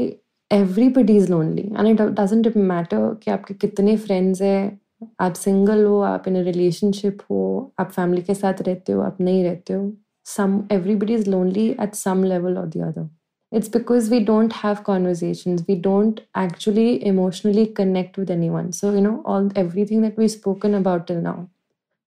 [0.50, 4.80] everybody is lonely and it doesn't matter कि आपके कितने फ्रेंड्स हैं।
[5.20, 7.40] आप सिंगल हो आप इन रिलेशनशिप हो
[7.80, 9.92] आप फैमिली के साथ रहते हो आप नहीं रहते हो।
[10.26, 13.08] Some everybody is lonely at some level और the other
[13.52, 19.02] it's because we don't have conversations we don't actually emotionally connect with anyone so you
[19.06, 21.36] know all everything that we've spoken about till now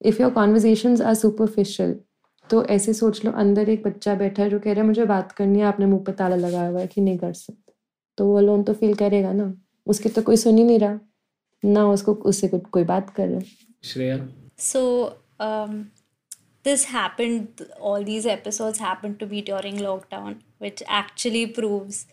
[0.01, 1.93] if your conversations are superficial
[2.49, 5.31] तो ऐसे सोच लो अंदर एक बच्चा बैठा है जो कह रहा है मुझे बात
[5.37, 7.73] करनी है आपने मुँह पे ताला लगाया हुआ है कि नहीं कर सकते
[8.17, 9.53] तो वो लोन तो फील करेगा ना
[9.87, 10.99] उसके तो कोई सुन ही नहीं रहा
[11.63, 14.19] ना उसको उससे कोई बात कर रहा है Shreya
[14.57, 14.81] So,
[15.39, 15.73] um,
[16.65, 22.07] this happened, all these episodes happened to be during lockdown, which actually proves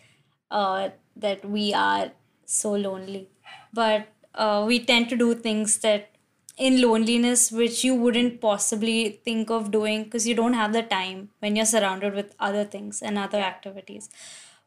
[0.50, 2.12] uh, that we are
[2.44, 3.28] so lonely.
[3.72, 6.10] But uh, we tend to do things that
[6.58, 11.30] in loneliness, which you wouldn't possibly think of doing because you don't have the time
[11.40, 14.10] when you're surrounded with other things and other activities.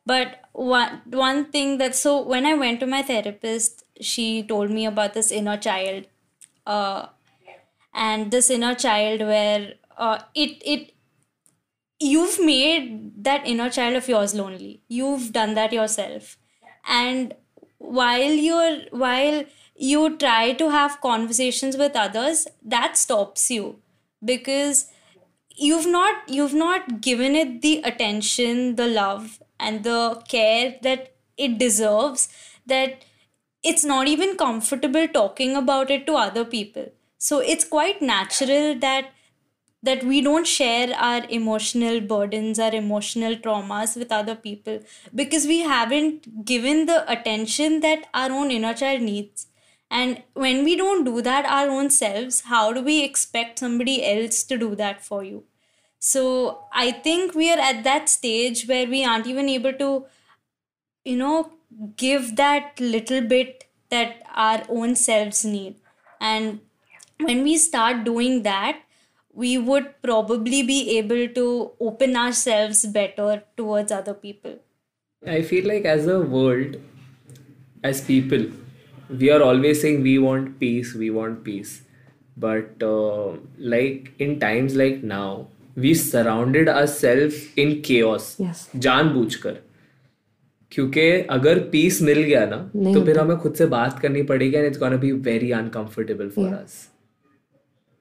[0.05, 4.85] But one one thing that so when I went to my therapist, she told me
[4.85, 6.05] about this inner child
[6.65, 7.07] uh,
[7.95, 10.91] and this inner child where uh, it it
[11.99, 14.81] you've made that inner child of yours lonely.
[14.87, 16.37] You've done that yourself.
[16.87, 17.33] And
[17.77, 23.79] while you're while you try to have conversations with others that stops you
[24.23, 24.89] because
[25.55, 31.57] you've not you've not given it the attention the love and the care that it
[31.57, 32.29] deserves
[32.65, 33.03] that
[33.63, 39.11] it's not even comfortable talking about it to other people so it's quite natural that
[39.83, 44.79] that we don't share our emotional burdens our emotional traumas with other people
[45.13, 49.47] because we haven't given the attention that our own inner child needs.
[49.91, 54.43] And when we don't do that our own selves how do we expect somebody else
[54.45, 55.43] to do that for you?
[55.99, 60.05] So i think we are at that stage where we aren't even able to
[61.03, 61.51] you know
[61.95, 65.75] give that little bit that our own selves need.
[66.19, 66.61] And
[67.20, 68.80] when we start doing that
[69.36, 71.46] we would probably be able to
[71.88, 74.58] open ourselves better towards other people
[75.22, 76.76] I feel like as a world,
[77.84, 78.44] as people,
[79.10, 81.72] we are always saying we want peace, we want peace.
[82.36, 88.30] But uh, like in times like now, we surrounded ourselves in chaos.
[88.38, 88.62] Yes.
[88.86, 89.58] जानबूझकर
[90.72, 91.06] क्योंकि
[91.38, 94.66] अगर piece मिल गया ना नहीं तो फिर हमें खुद से बात करनी पड़ेगी and
[94.66, 96.62] it's gonna be very uncomfortable for Yeah.
[96.62, 96.86] Us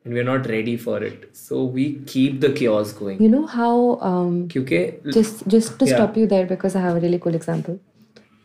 [0.05, 3.45] and we are not ready for it so we keep the chaos going you know
[3.55, 3.73] how
[4.11, 4.83] um क्योंकि
[5.17, 5.97] just just to Yeah.
[5.97, 7.77] stop you there because i have a really cool example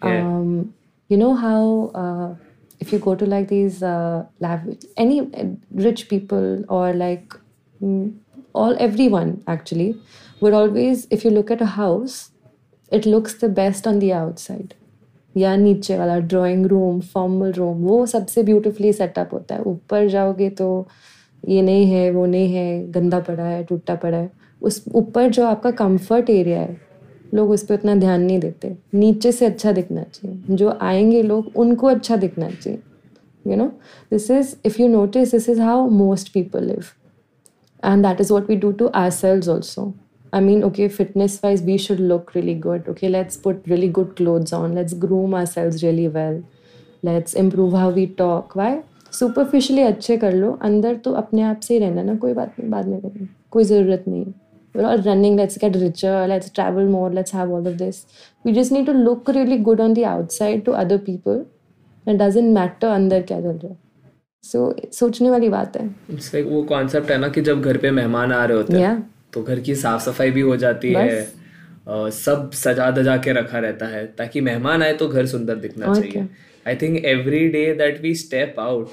[0.09, 0.25] Yeah.
[0.25, 0.51] um
[1.11, 1.61] you know how
[2.03, 2.29] uh,
[2.85, 4.71] if you go to like these uh, lav-
[5.05, 5.45] any uh,
[5.87, 6.47] rich people
[6.79, 7.37] or like
[7.81, 8.05] mm,
[8.63, 9.89] all everyone actually
[10.43, 12.17] would always if you look at a house
[12.93, 14.75] it looks the best on the outside
[15.35, 20.49] या नीचे वाला drawing room formal room वो सबसे beautifully setup होता है ऊपर जाओगे
[20.61, 20.69] तो
[21.48, 25.46] ये नहीं है, वो नहीं है, गंदा पड़ा है, टूटा पड़ा है। उस ऊपर जो
[25.46, 26.78] आपका कंफर्ट एरिया है,
[27.34, 31.52] लोग उस पर उतना ध्यान नहीं देते। नीचे से अच्छा दिखना चाहिए। जो आएँगे लोग,
[31.56, 32.80] उनको अच्छा दिखना चाहिए।
[33.48, 33.66] You know
[34.12, 36.84] this is if you notice this is how most people live
[37.84, 39.94] and that is what we do to ourselves also
[40.34, 44.14] I mean okay fitness wise we should look really good okay let's put really good
[44.16, 46.44] clothes on let's groom ourselves really well
[47.06, 48.76] let's improve how we talk why
[49.14, 52.70] superficially अच्छे कर लो अंदर तो अपने आप से ही रहना ना कोई बात नहीं
[52.72, 54.26] बाद में करना कोई ज़रूरत नहीं।
[54.76, 58.02] We're all running let's get richer let's travel more let's have all of this.
[58.46, 61.40] We just need to look really good on the outside to other people.
[62.06, 63.78] It doesn't matter अंदर क्या चल रहा है।
[64.44, 67.92] सो सोचने वाली बात है। It's like वो कॉन्सेप्ट है ना कि जब घर पे
[67.92, 69.02] मेहमान आ रहे होते हैं Yeah.
[69.34, 71.22] तो घर की साफ़ सफ़ाई भी हो जाती है।
[71.88, 75.96] सब सजा दजा के रखा रहता है ताकि मेहमान आए तो घर सुंदर दिखना और
[75.96, 76.28] चाहिए।
[76.70, 78.88] I think every day that we step out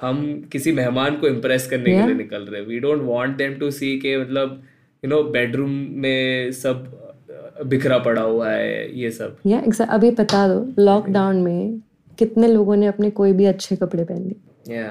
[0.00, 0.22] हम
[0.52, 2.00] किसी मेहमान को इम्प्रेस करने yeah.
[2.00, 4.62] के लिए निकल रहे हैं। We don't want them to see के मतलब
[5.02, 5.70] यू नो बेडरूम
[6.02, 6.90] में सब
[7.66, 11.80] बिखरा पड़ा हुआ है ये सब। या एग्जैक्ट अभी बता दो लॉकडाउन में
[12.18, 14.76] कितने लोगों ने अपने कोई भी अच्छे कपड़े पहन लिए?
[14.76, 14.90] या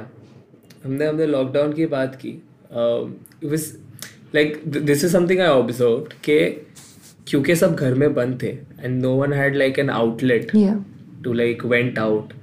[0.84, 2.32] हमने हमने लॉकडाउन की बात की।
[4.36, 6.40] Like this is something I observe के
[7.28, 8.48] क्योंकि सब घर में बंद थे
[8.80, 10.52] and no one had like an outlet
[11.24, 12.38] to like went out.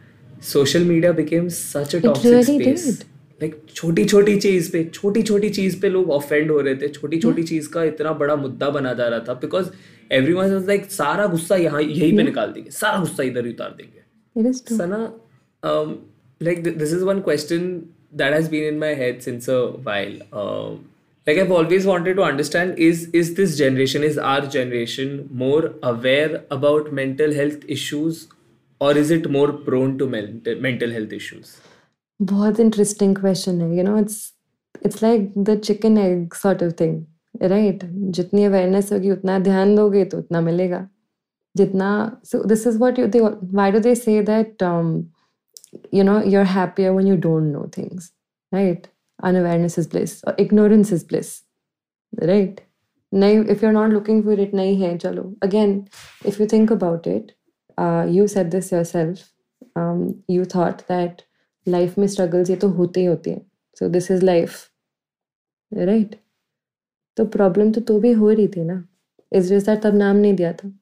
[0.49, 2.85] Social media became such a toxic really space.
[2.89, 3.07] did.
[3.43, 7.19] Like छोटी छोटी चीज़ पे छोटी छोटी चीज़ पे लोग ऑफेंड हो रहे थे। छोटी
[7.21, 9.69] छोटी चीज़ का इतना बड़ा मुद्दा बना जा रहा था बिकॉज़
[10.13, 13.75] एवरी वन लाइक सारा गुस्सा यहाँ यही पे निकाल देंगे। सारा गुस्सा इधर ही उतार
[13.79, 14.01] देंगे।
[16.71, 17.71] This is one question
[18.15, 22.79] that has been in my head since a while like I always wanted to understand
[22.79, 25.09] is is this generation is our generation
[25.45, 28.25] more aware about mental health issues
[28.81, 31.49] or is it more prone to mental health issues?
[32.21, 34.17] बहुत interesting question है you know it's
[34.87, 37.05] it's like the chicken egg sort of thing
[37.43, 37.85] right
[38.17, 40.89] जितनी awareness होगी, उतना ध्यान दोगे तो उतना मिलेगा।
[41.55, 41.91] जितना
[42.25, 44.63] so this is what you they why do they say that
[45.95, 48.13] you know you are happier one you don't know things
[48.53, 48.87] right
[49.19, 51.35] unawareness is bliss और इग्नोरेंस इज़ ब्लिस
[52.13, 52.61] राइट
[53.13, 55.85] नहीं if you are not looking for it नहीं है, चलो। Again
[56.27, 57.33] if you think about it
[58.09, 59.21] you said this yourself.
[59.77, 61.23] Um, you thought that
[61.67, 64.57] life में struggles ये तो होते ही होते हैं। So this is life.
[65.73, 66.15] Right?
[67.17, 68.85] तो प्रॉब्लम तो तो भी हो रही थी ना।
[69.33, 70.73] इस जैसा तब नाम नहीं दिया था।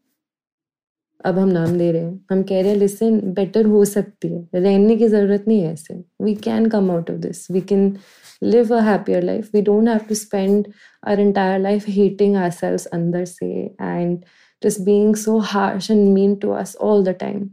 [1.25, 4.49] अब हम नाम दे रहे हैं। हम कह रहे हैं लिसन बेटर हो सकती है।
[4.55, 7.97] रहने की ज़रूरत नहीं है ऐसे। We can come out of this we can
[8.43, 10.69] live a happier life we don't have to spend
[11.09, 13.47] our entire life hating ourselves अंदर से
[13.81, 14.25] and
[14.65, 17.51] just being so harsh and mean to us all the time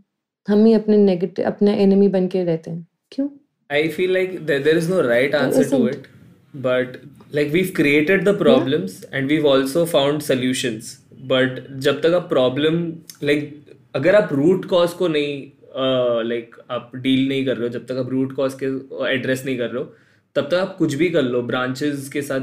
[0.47, 3.29] हम ही अपने negative अपने enemy बन के रहते हैं। क्यों?
[3.71, 6.07] I feel like there is no right answer to it
[6.55, 6.97] but
[7.35, 12.93] like we created the problems and we also found solutions but जब तक आप प्रॉब्लम
[13.23, 13.65] लाइक
[13.95, 17.73] अगर आप रूट कॉज को नहीं लाइक uh, like, आप डील नहीं कर रहे हो
[17.73, 18.65] जब तक आप रूट कॉज के
[19.13, 19.93] एड्रेस नहीं कर रहे हो
[20.35, 22.39] तब तक आप कुछ भी कर लो ब्रांचेस के साथ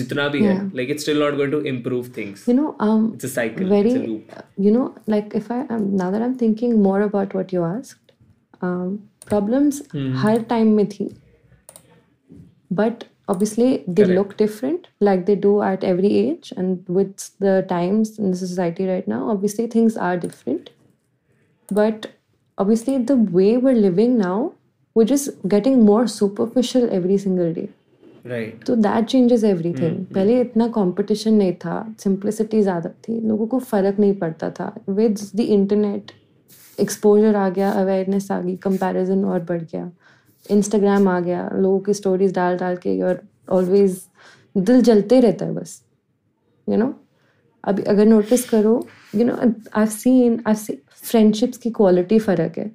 [0.00, 3.28] जितना भी है like it's still not going to improve things you know um It's
[3.28, 4.36] a cycle, it's very a loop.
[4.66, 8.14] you know like if i um, now that i'm thinking more about what you asked
[8.68, 8.92] um
[9.32, 9.80] problems
[10.22, 11.08] हर time में थी
[12.80, 14.18] but obviously they Correct.
[14.18, 18.86] look different like they do at every age and with the times in the society
[18.92, 20.70] right now obviously things are different
[21.80, 22.08] but
[22.58, 24.38] obviously the way we're living now
[24.94, 27.68] we're just getting more superficial every single day
[28.66, 33.98] तो that changes everything पहले इतना competition नहीं था simplicity ज़्यादा थी लोगों को फ़र्क
[34.00, 34.74] नहीं पड़ता था.
[34.88, 36.10] विद द इंटरनेट
[36.78, 39.90] एक्सपोजर आ गया अवेयरनेस आ गई कंपैरिजन और बढ़ गया.
[40.44, 44.00] इंस्टाग्राम आ गया लोगों की स्टोरीज डाल डाल के और ऑलवेज
[44.56, 45.82] दिल जलते रहता है बस.
[46.66, 46.94] यू नो
[47.64, 48.74] अभी अगर नोटिस करो
[49.14, 49.36] you know
[49.76, 52.70] I seen I see friendships की क्वालिटी फ़र्क है.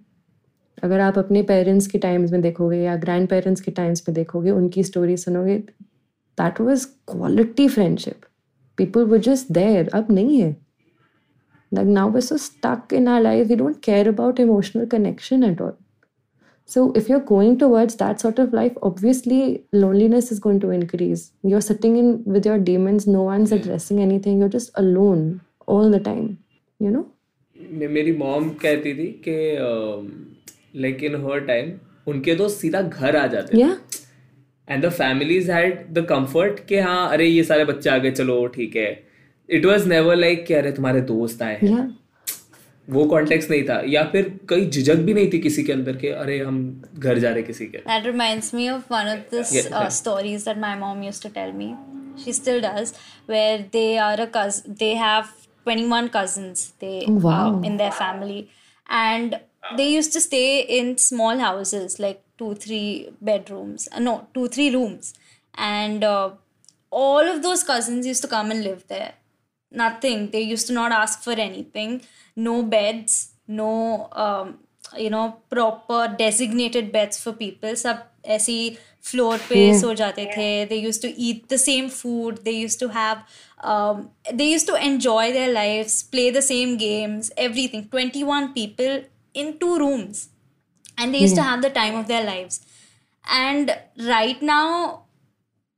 [0.83, 4.51] अगर आप अपने पेरेंट्स के टाइम्स में देखोगे या ग्रैंड पेरेंट्स के टाइम्स में देखोगे
[4.51, 5.57] उनकी स्टोरी सुनोगे
[6.37, 8.25] that was quality friendship
[8.77, 10.55] people वो जस्ट देयर अब नहीं है।
[11.71, 15.73] लाइक नाउ वो stuck in our life we don't care about emotional connection at all
[16.69, 19.41] so if you are going towards that sort of life obviously
[19.75, 23.53] loneliness is going to increase you are sitting in with your demons no one is
[23.55, 26.35] addressing anything you're just alone all the time
[26.79, 27.05] you know
[27.89, 29.37] मेरी mom कहती थी कि.
[29.67, 30.36] Um,
[30.77, 31.71] like in her time
[32.07, 33.61] उनके तो सीधा घर आ जाते
[34.67, 38.75] and the families had comfort कि हाँ अरे ये सारे बच्चे आ गए चलो ठीक
[38.75, 38.89] है।
[39.49, 41.97] इट वॉज़ नेवर लाइक कि अरे तुम्हारे दोस्त आए हैं।
[42.87, 46.09] वो कॉन्टेक्स्ट नहीं था। या फिर कई झिझक भी नहीं थी किसी के अंदर के
[46.09, 46.59] अरे हम
[46.97, 50.75] घर जा रहे किसी के। That reminds me of one of the stories that my
[50.75, 51.73] mom used to tell me
[52.23, 52.93] she still does
[53.29, 55.23] where they are a cuz they have
[55.65, 58.39] 21 cousins they in their family
[58.91, 59.35] and
[59.76, 63.88] they used to stay in small houses, like two three bedrooms.
[63.92, 65.14] Uh, no, two three rooms,
[65.54, 66.30] and uh,
[66.90, 69.14] all of those cousins used to come and live there.
[69.70, 70.30] Nothing.
[70.30, 72.02] They used to not ask for anything.
[72.36, 73.32] No beds.
[73.46, 74.08] No.
[74.12, 74.58] Um,
[74.96, 78.56] you know proper designated beds for people सब ऐसी
[79.04, 82.88] floor पे सो जाते थे they used to eat the same food they used to
[82.88, 83.22] have
[83.64, 89.02] um, they used to enjoy their lives play the same games everything 21 people
[89.43, 90.29] in two rooms
[90.97, 92.59] and they used to have the time of their lives
[93.29, 93.75] and
[94.13, 95.03] right now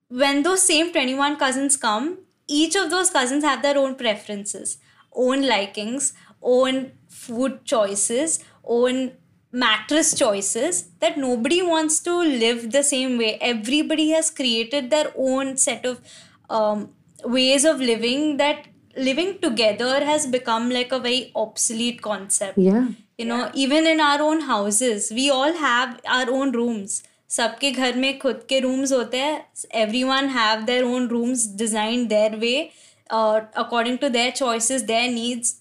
[0.09, 4.77] when those same 21 cousins come, each of those cousins have their own preferences,
[5.13, 9.11] own likings, own food choices, own
[9.51, 13.37] mattress choices that nobody wants to live the same way.
[13.41, 16.01] Everybody has created their own set of
[16.49, 16.89] um,
[17.23, 22.87] ways of living that living together has become like a very obsolete concept Yeah
[23.18, 27.96] you know even in our own houses we all have our own rooms सबके घर
[27.96, 29.44] में खुद के rooms होते हैं
[29.84, 32.72] everyone have their own rooms designed their way
[33.10, 35.54] uh, according to their choices their needs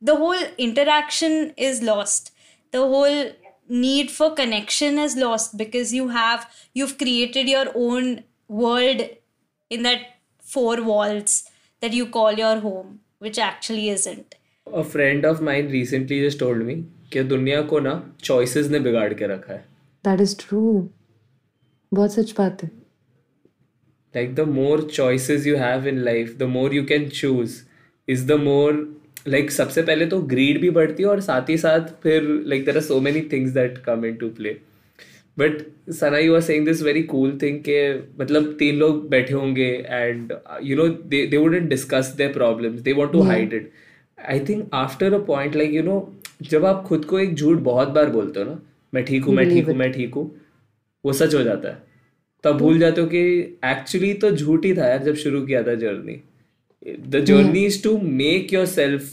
[0.00, 2.32] the whole interaction is lost
[2.72, 3.20] the whole
[3.68, 9.02] need for connection is lost because you have you've created your own world
[9.68, 10.00] in that
[10.54, 11.44] four walls
[11.80, 14.34] that you call your home which actually isn't
[14.67, 16.75] A friend of mine recently just told me
[17.13, 17.93] कि दुनिया को ना
[18.23, 19.63] choices ने बिगाड़ के रखा है।
[20.03, 20.89] That is true
[21.91, 22.69] बहुत सच बात है।
[24.15, 27.61] Like the more choices you have in life the more you can choose
[28.07, 28.73] is the more
[29.27, 32.75] like सबसे पहले तो ग्रीड भी बढ़ती है और साथ ही साथ फिर like there
[32.77, 34.57] are so many things that come in to play
[35.39, 35.61] but
[35.91, 37.79] Sana you are saying this very cool thing के
[38.19, 42.93] मतलब तीन लोग बैठे होंगे and you know they they wouldn't discuss their problems they
[42.93, 43.71] want to hide it
[44.29, 47.87] I think after a point like you know जब आप खुद को एक झूठ बहुत
[47.87, 48.61] बार बोलते हो ना
[48.93, 50.41] मैं ठीक हूँ मैं ठीक हूँ मैं ठीक हूँ
[51.05, 51.83] वो सच हो जाता है।
[52.43, 53.19] तब भूल जाते हो कि
[53.65, 56.21] एक्चुअली तो झूठ ही था यार जब शुरू किया था journey
[57.09, 59.11] the journey is to make yourself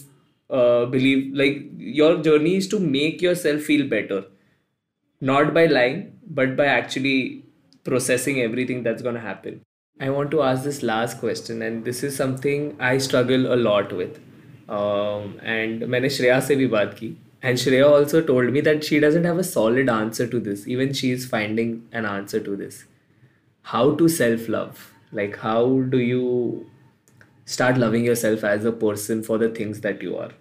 [0.90, 4.32] believe like your journey is to make yourself feel better
[5.22, 7.42] not by line but by actually
[7.84, 9.60] processing everything that's gonna happen
[10.02, 13.92] I want to ask this last question and this is something I struggle a lot
[13.92, 14.31] with
[14.71, 18.83] with um, and मैंने श्रेया से भी बात की and Shreya also told me that
[18.83, 22.55] she doesn't have a solid answer to this even she is finding an answer to
[22.55, 22.85] this
[23.61, 26.65] how to self love like how do you
[27.45, 30.31] start loving yourself as a person for the things that you are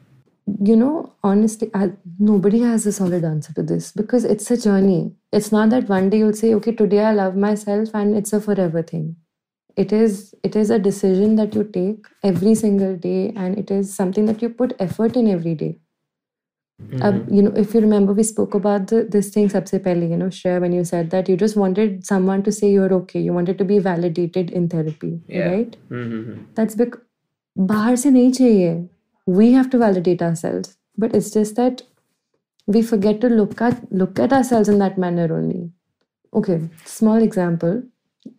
[0.64, 5.12] you know honestly I, nobody has a solid answer to this because it's a journey
[5.32, 8.40] it's not that one day you'll say okay today i love myself and it's a
[8.40, 9.16] forever thing
[9.76, 13.93] it is it is a decision that you take every single day and it is
[13.93, 15.78] something that you put effort in every day.
[16.82, 17.03] Mm-hmm.
[17.03, 20.28] Uh, you know, if you remember, we spoke about the, this thing sabse you know,
[20.28, 23.19] Shreya, when you said that you just wanted someone to say you're okay.
[23.19, 25.49] You wanted to be validated in therapy, yeah.
[25.49, 25.78] right?
[25.91, 26.43] Mm-hmm.
[26.55, 27.01] That's because
[27.55, 28.89] bahar se nahi chahiye.
[29.28, 31.84] We have to validate ourselves, but it's just that
[32.65, 35.72] we forget to look at look at ourselves in that manner only.
[36.34, 37.84] Okay, small example.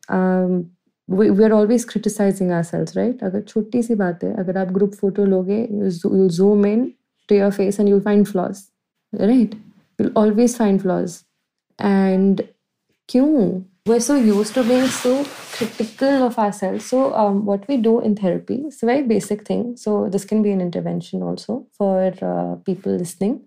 [0.08, 0.71] Um,
[1.07, 5.25] we, we're always criticizing ourselves right अगर छोटी सी बात है अगर आप group photo
[5.33, 6.85] लोगे you zo- you'll zoom in
[7.29, 8.63] to your face and you'll find flaws
[9.31, 9.55] right
[9.99, 11.17] you'll always find flaws
[11.79, 12.43] and
[13.09, 15.11] क्यों we're so used to being so
[15.51, 19.61] critical of ourselves so um, what we do in therapy it's a very basic thing
[19.83, 23.39] so this can be an intervention also for uh, people listening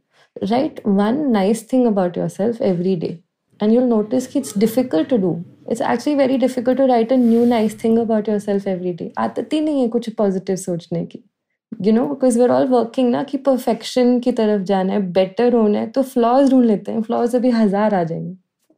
[0.51, 3.13] write one nice thing about yourself every day
[3.60, 5.32] And you'll notice it's difficult to do
[5.74, 9.54] it's actually very difficult to write a new nice thing about yourself every day आदत
[9.54, 11.24] ही नहीं है कुछ positive सोचने की
[11.72, 15.80] you know because we're all working ना कि perfection की तरफ़ जाना है बेटर होना
[15.80, 18.36] है तो फ्लॉज ढूंढ लेते हैं फ्लॉज अभी हज़ार आ जाएँगे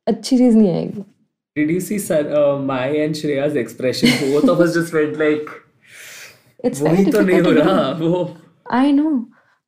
[0.08, 1.04] अच्छी चीज़ नहीं आएगी
[1.56, 4.12] Did you see Sar- uh, my and Shreya's expression?
[4.34, 5.48] Both of us just felt like
[6.66, 8.20] it's वही तो नहीं हो रहा वो
[8.74, 9.10] आई नो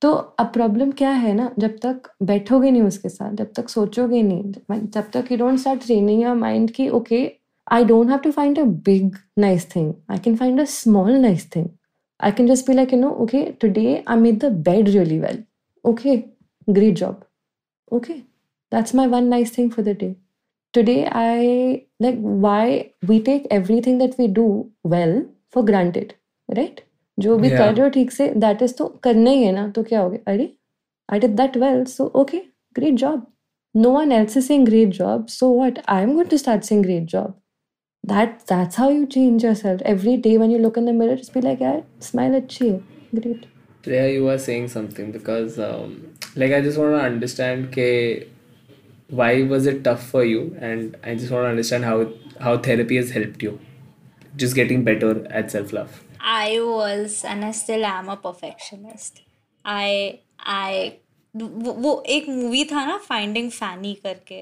[0.02, 4.22] तो अब प्रॉब्लम क्या है ना, जब तक बैठोगे नहीं उसके साथ, जब तक सोचोगे
[4.22, 7.32] नहीं, जब- तक you don't start training your mind कि okay
[7.72, 11.56] I don't have to find a big nice thing I can find a small nice
[11.56, 11.68] thing
[12.24, 15.44] I can just be like you know okay today I made the bed really well
[15.86, 16.24] okay
[16.70, 17.22] great job
[17.92, 18.24] okay,
[18.72, 20.16] that's my one nice thing for the day.
[20.74, 26.14] Today i, like, why we take everything that we do well for granted,
[26.50, 26.82] right?
[27.20, 27.58] जो भी yeah.
[27.58, 30.10] कर रहे हो ठीक से that is तो करना ही है ना तो क्या हो
[30.10, 30.54] गया अरे
[31.10, 32.42] I did that well so okay
[32.76, 33.26] great job
[33.76, 36.84] no one else is saying great job so what I am going to start saying
[36.84, 37.40] great job
[38.04, 41.34] that that's how you change yourself every day when you look in the mirror just
[41.34, 42.80] be like यार smile अच्छी है
[43.16, 43.46] great
[43.84, 47.86] Shreya, you were saying something because, um, like, I just want to understand ke,
[49.10, 51.96] why was it tough for you, and I just want to understand how
[52.48, 53.54] how therapy has helped you,
[54.36, 56.04] just getting better at self love.
[56.20, 59.22] I was and I still am a perfectionist.
[59.66, 60.92] I I
[61.36, 64.42] वो एक movie था ना finding फैनी करके।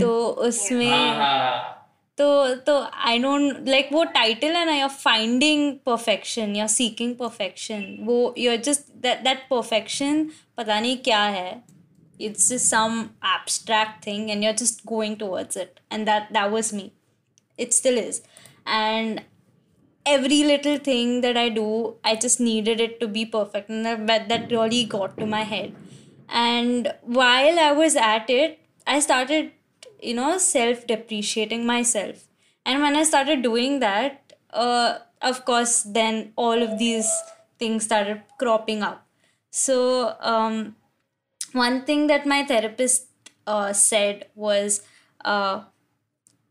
[0.00, 1.78] तो उसमें हाँ, हाँ, हाँ।
[2.18, 7.84] तो तो आई डोंट लाइक वो टाइटल है ना योर फाइंडिंग परफेक्शन या सीकिंग परफेक्शन
[8.06, 10.24] वो you are just that that perfection
[10.56, 11.62] पता नहीं क्या है।
[12.20, 16.72] It's some abstract thing and you are just going towards it and that that was
[16.74, 16.90] me
[17.58, 18.20] it still is
[18.68, 19.20] and
[20.04, 24.28] every little thing that i do i just needed it to be perfect and that,
[24.28, 25.74] that really got to my head.
[26.28, 29.52] And while i was at it i started
[30.00, 32.26] you know self depreciating myself.
[32.66, 37.08] And when i started doing that uh, of course then all of these
[37.58, 39.06] things started cropping up.
[39.50, 40.76] So um,
[41.52, 43.06] one thing that my therapist
[43.46, 44.82] uh, said was
[45.24, 45.62] uh,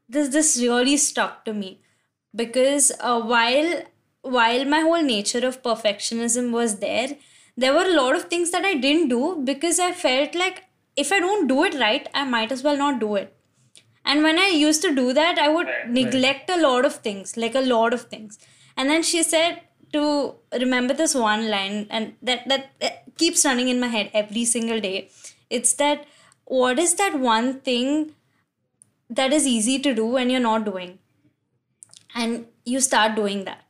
[0.07, 1.81] this this really stuck to me
[2.35, 3.83] because uh, while
[4.21, 7.09] while my whole nature of perfectionism was there
[7.57, 10.63] there were a lot of things that i didn't do because i felt like
[10.95, 13.35] if i don't do it right i might as well not do it.
[14.05, 17.55] And when i used to do that i would neglect a lot of things like
[17.55, 18.39] a lot of things.
[18.77, 19.61] And then she said
[19.93, 24.45] to remember this one line and that that, that keeps running in my head every
[24.45, 25.09] single day.
[25.49, 26.05] It's that
[26.45, 28.13] what is that one thing
[29.09, 30.97] that is easy to do when you're not doing
[32.15, 33.63] and you start doing that.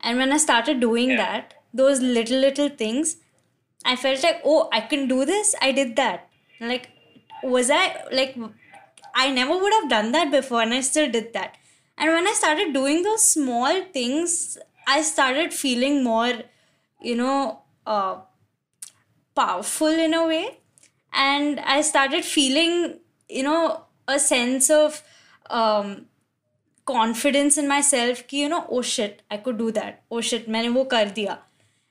[0.00, 3.16] And when i started doing that those little little things
[3.84, 5.54] i felt like oh i can do this.
[5.62, 6.28] I did that.
[6.60, 6.90] Like
[7.42, 8.36] was i like
[9.14, 11.56] i never would have done that before and i still did that.
[11.98, 16.32] And when i started doing those small things i started feeling more
[17.00, 18.16] you know uh,
[19.34, 20.58] powerful in a way.
[21.12, 25.02] And i started feeling you know a sense of
[25.50, 26.06] um,
[26.86, 30.02] confidence in myself ki you know oh shit i could do that.
[30.10, 31.06] Oh shit maine wo kar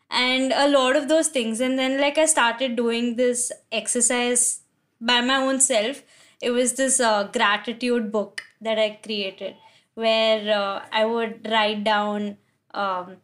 [0.10, 1.60] and a lot of those things.
[1.60, 4.62] And then like i started doing this exercise
[5.02, 6.04] by my own self.
[6.42, 9.56] It was this uh, gratitude book that i created
[9.96, 12.38] where uh, i would write down
[12.74, 13.18] um,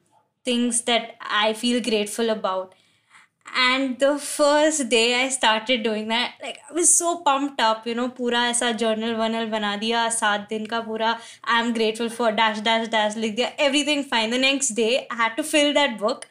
[0.43, 2.73] things that i feel grateful about
[3.56, 7.94] and the first day I started doing that, like I was so pumped up, you
[7.94, 12.60] know, पूरा ऐसा journal वनल बना दिया सात दिन का पूरा I'm grateful for dash
[12.60, 14.30] dash dash लिख दिया everything fine.
[14.30, 16.26] The next day I had to fill that book.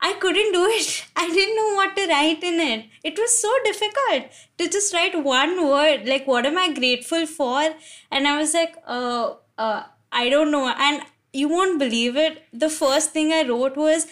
[0.00, 1.04] I couldn't do it.
[1.16, 2.86] I didn't know what to write in it.
[3.02, 7.62] It was so difficult to just write one word, like what am I grateful for?
[8.10, 10.68] And I was like, uh, uh, I don't know.
[10.68, 11.02] And
[11.32, 12.42] you won't believe it.
[12.52, 14.06] The first thing I wrote was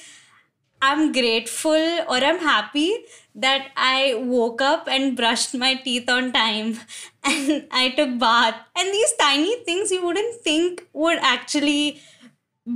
[0.82, 3.04] I'm grateful or I'm happy
[3.36, 6.80] that I woke up and brushed my teeth on time
[7.24, 8.56] and I took bath.
[8.78, 12.02] And these tiny things you wouldn't think would actually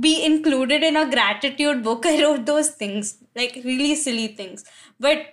[0.00, 2.04] be included in a gratitude book.
[2.06, 4.64] I wrote those things, like really silly things.
[5.00, 5.26] But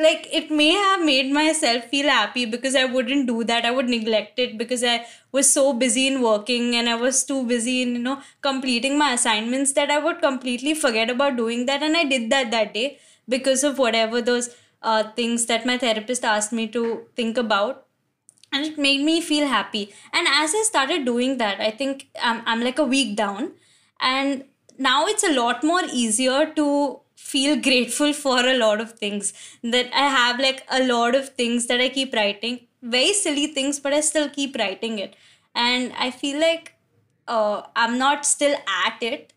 [0.00, 3.64] like it may have made myself feel happy because I wouldn't do that.
[3.64, 7.44] I would neglect it because I was so busy in working and I was too
[7.46, 11.82] busy in, you know, completing my assignments that I would completely forget about doing that.
[11.82, 12.98] And I did that that day
[13.28, 14.50] because of whatever those
[14.82, 17.86] uh, things that my therapist asked me to think about.
[18.52, 19.92] And it made me feel happy.
[20.12, 23.52] And as I started doing that, I think I'm, I'm like a week down.
[24.00, 24.44] And
[24.76, 29.32] now it's a lot more easier to feel grateful for a lot of things.
[29.62, 32.60] That i have like a lot of things that i keep writing.
[32.82, 35.16] Very silly things but i still keep writing it.
[35.54, 36.74] And i feel like
[37.28, 38.56] uh, i'm not still
[38.86, 39.32] at it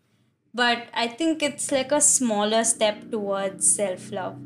[0.54, 4.38] but i think it's like a smaller step towards self love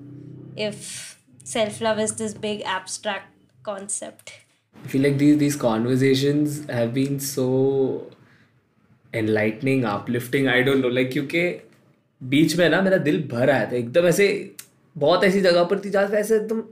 [0.55, 3.33] if self love is this big abstract
[3.63, 4.33] concept.
[4.83, 8.07] I feel like these these conversations have been so
[9.13, 10.47] enlightening uplifting.
[10.47, 11.66] I don't know like uk
[12.22, 14.28] बीच में ना मेरा दिल भर आया था, एकदम ऐसे
[14.95, 16.63] बहुत ऐसी जगह पर थी जहाँ ऐसे एकदम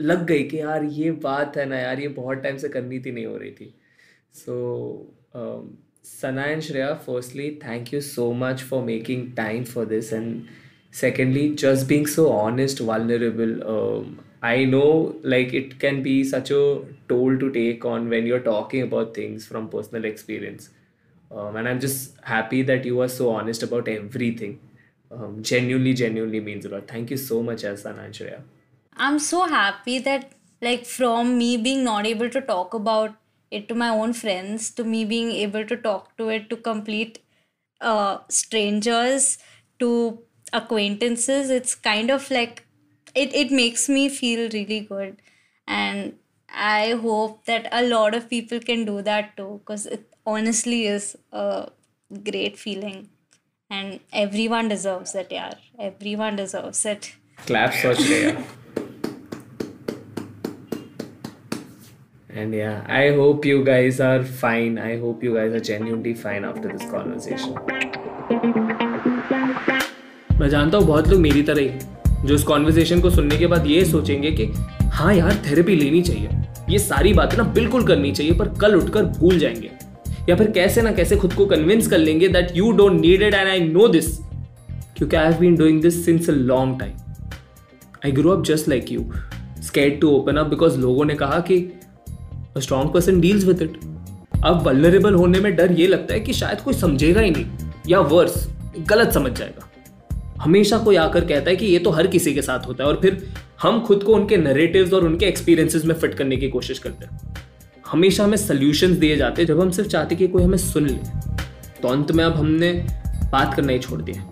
[0.00, 3.12] लग गई कि यार ये बात है ना यार, ये बहुत टाइम से करनी थी,
[3.12, 3.74] नहीं हो रही थी।
[4.34, 5.12] So
[6.04, 10.42] Sana and Shreya firstly thank you so much for making time for this and
[10.94, 13.60] secondly just being so honest vulnerable
[14.44, 16.62] I know like it can be such a
[17.08, 20.70] toll to take on when you are talking about things from personal experience
[21.32, 23.88] and I am just happy that you are so honest about
[24.40, 24.54] everything
[25.10, 26.88] um, genuinely, genuinely means a lot.
[26.88, 28.42] Thank you so much, Sana and Shreya.
[28.96, 30.32] I'm so happy that
[30.62, 33.14] like from me being not able to talk about
[33.50, 37.18] it to my own friends to me being able to talk to it to complete
[37.80, 39.38] uh, strangers
[39.78, 40.20] to
[40.52, 42.66] acquaintances it's kind of like
[43.14, 45.22] it, it makes me feel really good
[45.66, 46.18] and
[46.52, 51.16] i hope that a lot of people can do that too because it honestly is
[51.32, 51.68] a
[52.24, 53.08] great feeling
[53.70, 58.32] and everyone deserves it yeah everyone deserves it Claps for Shreya.
[62.30, 64.78] And yeah, I hope you guys are fine.
[64.78, 67.54] I hope you guys are genuinely fine after this conversation.
[70.40, 73.66] मैं जानता हूँ बहुत लोग मेरी तरह ही जो इस conversation को सुनने के बाद
[73.66, 74.46] ये सोचेंगे कि
[74.98, 76.30] हाँ यार थेरेपी लेनी चाहिए
[76.70, 79.70] ये सारी बातें ना बिल्कुल करनी चाहिए पर कल उठकर भूल जाएँगे
[80.28, 83.34] या फिर कैसे ना कैसे खुद को कन्विंस कर लेंगे that you don't need it
[83.34, 84.16] and I know this
[84.96, 86.92] क्योंकि I have been doing this since a long time
[88.04, 89.10] I grow up just like you
[89.62, 91.58] scared to open up because लोगों ने कहा कि
[92.58, 93.78] strong person deals with it
[94.44, 97.44] अब vulnerable होने में डर ये लगता है कि शायद कोई समझेगा ही नहीं,
[97.88, 98.46] या वर्स
[98.88, 99.66] गलत समझ जाएगा।
[100.40, 102.98] हमेशा कोई आकर कहता है कि ये तो हर किसी के साथ होता है और
[103.02, 103.22] फिर
[103.62, 107.29] हम खुद को उनके नरेटिव्स और उनके एक्सपीरियंसेस में फिट करने की कोशिश करते हैं।
[107.90, 110.98] हमेशा हमें सोल्यूशंस दिए जाते हैं। जब हम सिर्फ़ चाहते कि कोई हमें सुन ले
[111.82, 112.72] तो अंत में अब हमने
[113.32, 114.22] बात करना ही छोड़ दिया।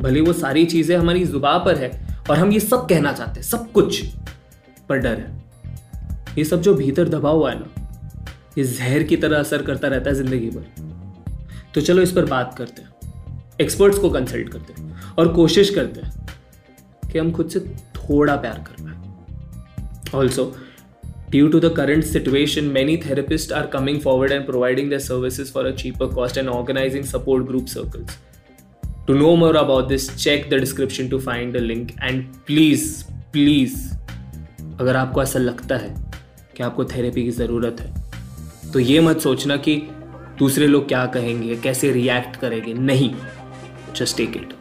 [0.00, 1.90] भले वो सारी चीज़ें हमारी जुबा पर है
[2.30, 4.02] और हम ये सब कहना चाहते हैं, सब कुछ,
[4.88, 5.44] पर डर है।
[6.38, 7.66] ये सब जो भीतर दबा हुआ है ना,
[8.58, 10.84] ये जहर की तरह असर करता रहता है ज़िंदगी भर।
[11.74, 12.94] तो चलो इस पर बात करते हैं।
[13.60, 17.60] एक्सपर्ट्स को कंसल्ट करते हैं और कोशिश करते हैं कि हम खुद से
[17.96, 20.44] थोड़ा प्यार कर पाए। Also
[21.36, 25.66] Due to the current situation, many therapists are coming forward and providing their services for
[25.66, 28.16] a cheaper cost and organizing support group circles.
[29.06, 31.94] To know more about this, check the description to find the link.
[32.00, 33.76] And please, please,
[34.80, 35.94] अगर आपको ऐसा लगता है
[36.56, 39.76] कि आपको therapy की ज़रूरत है तो ये मत सोचना कि
[40.38, 43.14] दूसरे लोग क्या कहेंगे कैसे रिएक्ट करेंगे नहीं
[43.96, 44.52] जस्ट टेक इट